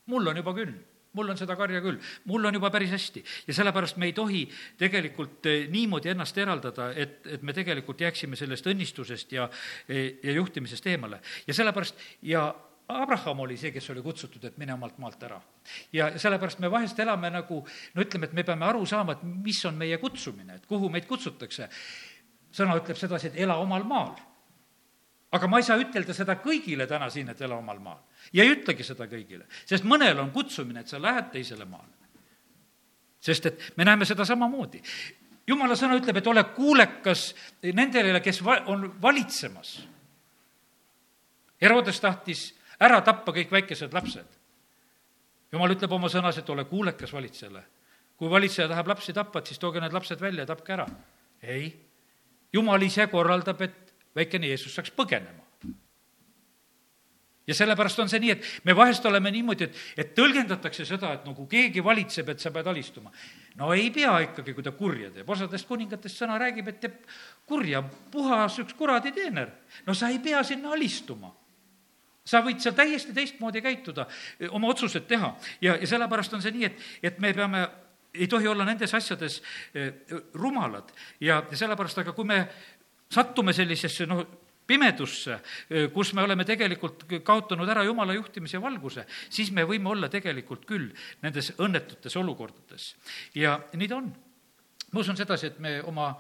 [0.07, 0.73] mul on juba küll,
[1.13, 3.25] mul on seda karja küll, mul on juba päris hästi.
[3.47, 4.43] ja sellepärast me ei tohi
[4.79, 9.49] tegelikult eh, niimoodi ennast eraldada, et, et me tegelikult jääksime sellest õnnistusest ja,
[9.89, 11.21] ja juhtimisest eemale.
[11.47, 12.49] ja sellepärast ja
[13.01, 15.41] Abraham oli see, kes oli kutsutud, et mine omalt maalt ära.
[15.93, 17.63] ja sellepärast me vahest elame nagu,
[17.95, 21.07] no ütleme, et me peame aru saama, et mis on meie kutsumine, et kuhu meid
[21.07, 21.69] kutsutakse.
[22.53, 24.15] sõna ütleb sedasi, et ela omal maal.
[25.33, 27.99] aga ma ei saa ütelda seda kõigile täna siin, et ela omal maal.
[28.33, 31.93] ja ei ütlegi seda kõigile, sest mõnel on kutsumine, et sa lähed teisele maale.
[33.21, 34.83] sest et me näeme seda samamoodi
[35.47, 37.33] jumala sõna ütleb, et ole kuulekas
[37.75, 39.81] nendele, kes va-, on valitsemas.
[41.63, 42.49] Herodes tahtis
[42.83, 44.39] ära tappa kõik väikesed lapsed.
[45.53, 47.65] jumal ütleb oma sõnas, et ole kuulekas valitsejale.
[48.17, 50.87] kui valitseja tahab lapsi tappa, et siis tooge need lapsed välja ja tapke ära.
[51.43, 51.73] ei,
[52.53, 55.43] jumal ise korraldab, et väikene Jeesus saaks põgenema
[57.47, 61.25] ja sellepärast on see nii, et me vahest oleme niimoodi, et, et tõlgendatakse seda, et
[61.27, 63.11] nagu keegi valitseb, et sa pead alistuma.
[63.59, 67.01] no ei pea ikkagi, kui ta kurja teeb, osadest kuningatest sõna räägib, et teeb
[67.47, 69.51] kurja, puhas üks kuradi teener.
[69.87, 71.35] no sa ei pea sinna alistuma
[72.25, 74.07] sa võid seal täiesti teistmoodi käituda,
[74.51, 77.67] oma otsused teha ja, ja sellepärast on see nii, et, et me peame
[78.15, 79.41] ei tohi olla nendes asjades
[80.35, 82.39] rumalad ja, sellepärast, aga kui me
[83.13, 84.23] sattume sellisesse noh,
[84.67, 85.39] pimedusse,
[85.93, 90.93] kus me oleme tegelikult kaotanud ära jumala juhtimise valguse, siis me võime olla tegelikult küll
[91.25, 92.93] nendes õnnetutes olukordades.
[93.35, 94.13] ja nii ta on.
[94.93, 96.15] ma usun sedasi, et me oma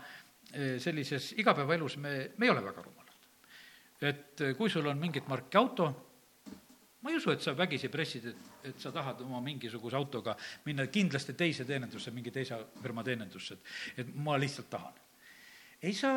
[0.78, 3.01] sellises igapäevaelus, me, me ei ole väga rumalad.
[4.02, 5.90] Et kui sul on mingit marki auto,
[7.02, 10.36] ma ei usu, et sa vägisi pressid, et, et sa tahad oma mingisuguse autoga
[10.66, 15.01] minna kindlasti teise teenindusse, mingi teise firma teenindusse, et, et ma lihtsalt tahan
[15.82, 16.12] ei, sa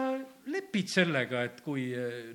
[0.46, 1.88] lepid sellega, et kui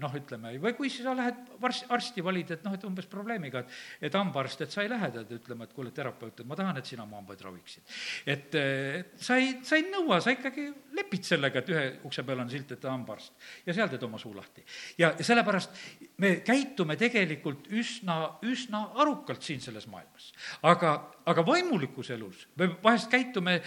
[0.02, 4.08] noh, ütleme, või kui sa lähed varsti, arsti valid, et noh, et umbes probleemiga, et
[4.08, 6.90] et hambaarst, et sa ei lähe tead ütlema, et kuule, terapeut, et ma tahan, et
[6.90, 7.82] sina mu hambaid raviksid.
[8.26, 10.66] et, et sa ei, sa ei nõua, sa ikkagi
[10.96, 13.32] lepid sellega, et ühe ukse peal on silt, et hambaarst.
[13.66, 14.64] ja seal teed oma suu lahti.
[14.98, 15.78] ja, ja sellepärast
[16.18, 20.32] me käitume tegelikult üsna, üsna arukalt siin selles maailmas.
[20.66, 20.96] aga,
[21.30, 23.60] aga vaimulikus elus me vahest käitume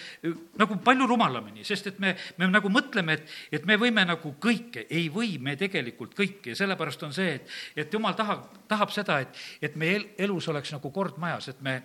[0.60, 4.88] nagu palju rumalamini, sest et me, me nagu mõtleme, et et me võime nagu kõike,
[4.90, 7.52] ei või me tegelikult kõike ja sellepärast on see, et,
[7.86, 11.78] et jumal tahab, tahab seda, et, et meie elus oleks nagu kord majas, et me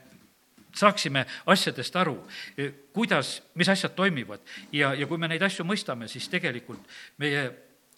[0.79, 2.17] saaksime asjadest aru,
[2.97, 6.85] kuidas, mis asjad toimivad ja, ja kui me neid asju mõistame, siis tegelikult
[7.21, 7.49] meie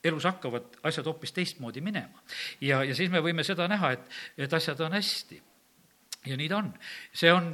[0.05, 2.23] elus hakkavad asjad hoopis teistmoodi minema.
[2.61, 4.07] ja, ja siis me võime seda näha, et,
[4.47, 5.43] et asjad on hästi.
[6.27, 6.73] ja nii ta on.
[7.13, 7.53] see on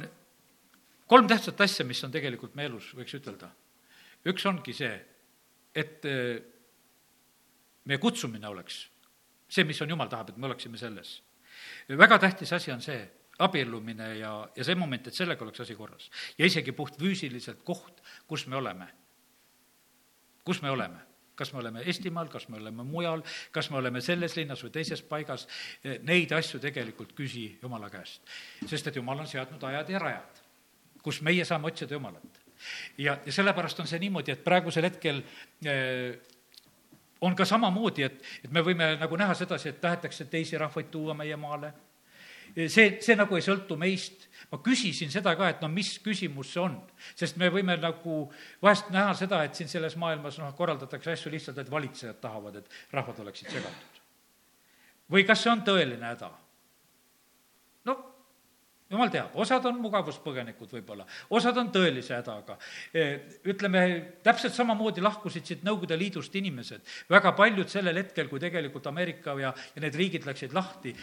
[1.07, 3.51] kolm tähtsat asja, mis on tegelikult meie elus, võiks ütelda.
[4.27, 4.95] üks ongi see,
[5.77, 6.37] et äh,
[7.85, 8.87] meie kutsumine oleks
[9.47, 11.21] see, mis on Jumal tahab, et me oleksime selles.
[11.89, 12.99] väga tähtis asi on see,
[13.39, 16.09] abiellumine ja, ja see moment, et sellega oleks asi korras.
[16.37, 18.87] ja isegi puhtfüüsiliselt koht, kus me oleme.
[20.43, 21.05] kus me oleme
[21.37, 23.21] kas me oleme Eestimaal, kas me oleme mujal,
[23.51, 25.43] kas me oleme selles linnas või teises paigas,
[26.01, 28.21] neid asju tegelikult küsi Jumala käest.
[28.65, 30.41] sest et Jumal on seadnud ajad ja rajad,
[31.03, 32.46] kus meie saame otsida Jumalat
[32.97, 35.21] ja, ja sellepärast on see niimoodi, et praegusel hetkel
[35.65, 36.17] äh,
[37.21, 41.15] on ka samamoodi, et, et me võime nagu näha sedasi, et tahetakse teisi rahvaid tuua
[41.17, 41.73] meie maale.
[42.67, 44.27] see, see nagu ei sõltu meist.
[44.51, 46.77] ma küsisin seda ka, et no mis küsimus see on,
[47.15, 48.31] sest me võime nagu
[48.61, 52.93] vahest näha seda, et siin selles maailmas noh, korraldatakse asju lihtsalt, et valitsejad tahavad, et
[52.93, 54.03] rahvad oleksid segatud.
[55.11, 56.31] või kas see on tõeline häda?
[58.91, 62.57] Jumal teab, osad on mugavuspõgenikud võib-olla, osad on tõelise hädaga.
[62.95, 63.05] E,
[63.51, 63.83] ütleme,
[64.23, 69.53] täpselt samamoodi lahkusid siit Nõukogude Liidust inimesed, väga paljud sellel hetkel, kui tegelikult Ameerika ja,
[69.75, 70.95] ja need riigid läksid lahti,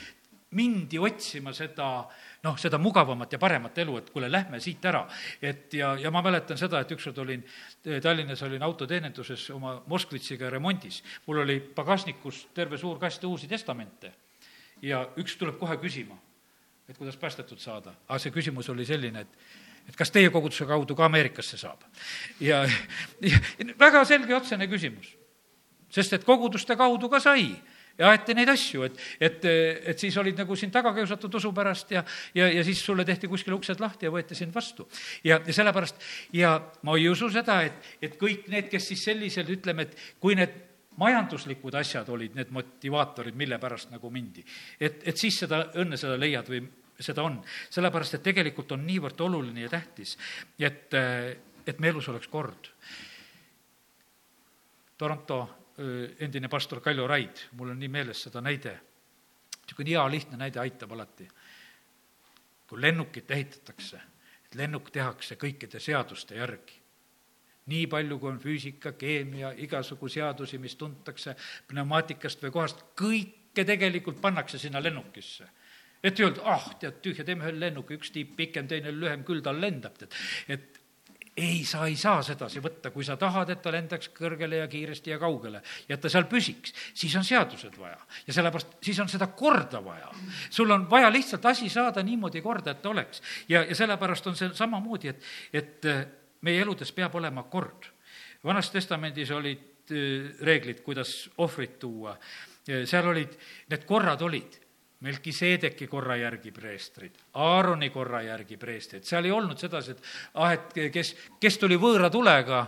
[0.55, 1.89] mindi otsima seda
[2.45, 5.05] noh, seda mugavamat ja paremat elu, et kuule, lähme siit ära.
[5.43, 7.43] et ja, ja ma mäletan seda, et ükskord olin
[8.03, 11.03] Tallinnas, olin autoteeninduses oma Moskvitšiga remondis.
[11.27, 14.13] mul oli pagasnikus terve suur kast uusi testamente
[14.83, 16.19] ja üks tuleb kohe küsima
[16.89, 17.95] et kuidas päästetud saada.
[18.09, 21.85] aga see küsimus oli selline, et et kas teie koguduse kaudu ka Ameerikasse saab?
[22.41, 22.65] ja,
[23.21, 23.39] ja
[23.79, 25.15] väga selge otsene küsimus.
[25.91, 27.55] sest et koguduste kaudu ka sai
[27.99, 29.45] ja aeti neid asju, et, et,
[29.93, 32.03] et siis olid nagu sind taga kiusatud usu pärast ja,
[32.35, 34.89] ja, ja siis sulle tehti kuskil uksed lahti ja võeti sind vastu.
[35.25, 36.01] ja, ja sellepärast,
[36.35, 40.35] ja ma ei usu seda, et, et kõik need, kes siis sellisel, ütleme, et kui
[40.39, 44.45] need majanduslikud asjad olid need motivaatorid, mille pärast nagu mindi.
[44.81, 46.63] et, et siis seda õnne seda leiad või
[47.01, 47.41] seda on.
[47.71, 50.17] sellepärast, et tegelikult on niivõrd oluline ja tähtis,
[50.59, 50.95] et,
[51.67, 52.71] et meie elus oleks kord.
[54.99, 55.41] Toronto
[56.23, 58.77] endine pastor Kaljo Raid, mul on nii meeles seda näide,
[59.65, 61.29] niisugune hea lihtne näide aitab alati.
[62.67, 64.01] kui lennukit ehitatakse,
[64.55, 66.84] lennuk tehakse kõikide seaduste järgi
[67.73, 71.37] nii palju, kui on füüsika, keemia, igasugu seadusi, mis tuntakse
[71.71, 75.49] pneumaatikast või kohast, kõike tegelikult pannakse sinna lennukisse.
[76.05, 79.41] et ei öelda, ah, tead, tühja, teeme ühe lennuki, üks tiib pikem, teine lühem, küll
[79.41, 80.13] tal lendab, tead.
[80.49, 80.81] et
[81.37, 85.11] ei, sa ei saa sedasi võtta, kui sa tahad, et ta lendaks kõrgele ja kiiresti
[85.11, 87.99] ja kaugele ja et ta seal püsiks, siis on seadused vaja.
[88.27, 90.13] ja sellepärast, siis on seda korda vaja.
[90.51, 93.23] sul on vaja lihtsalt asi saada niimoodi korda, et ta oleks.
[93.49, 95.91] ja, ja sellepärast on see samamoodi, et, et
[96.45, 97.91] meie eludes peab olema kord.
[98.45, 102.19] vanas testamendis olid äh, reeglid, kuidas ohvrit tuua,
[102.65, 103.33] seal olid,
[103.69, 104.61] need korrad olid
[105.05, 110.07] Melkiseedeki korra järgi preestrid, Aaroni korra järgi preestrid, seal ei olnud sedasi, et
[110.41, 112.63] ah, et kes, kes tuli võõra tulega,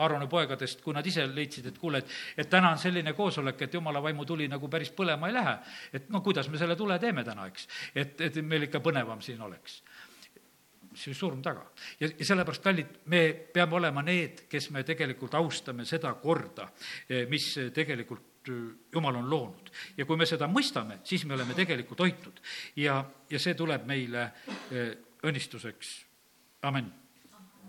[0.00, 3.76] Aaroni poegadest, kui nad ise leidsid, et kuule, et, et täna on selline koosolek, et
[3.76, 5.56] jumala vaimu tuli nagu päris põlema ei lähe.
[5.92, 7.68] et no kuidas me selle tule teeme täna, eks.
[7.94, 9.82] et, et meil ikka põnevam siin oleks
[10.94, 11.64] see surm taga.
[12.00, 13.22] ja, ja sellepärast, kallid, me
[13.54, 16.70] peame olema need, kes me tegelikult austame seda korda,
[17.08, 18.28] eh, mis tegelikult
[18.92, 19.70] jumal on loonud.
[19.96, 22.40] ja kui me seda mõistame, siis me oleme tegelikult hoitud
[22.76, 24.30] ja, ja see tuleb meile
[25.22, 25.92] õnnistuseks,
[26.62, 26.88] amin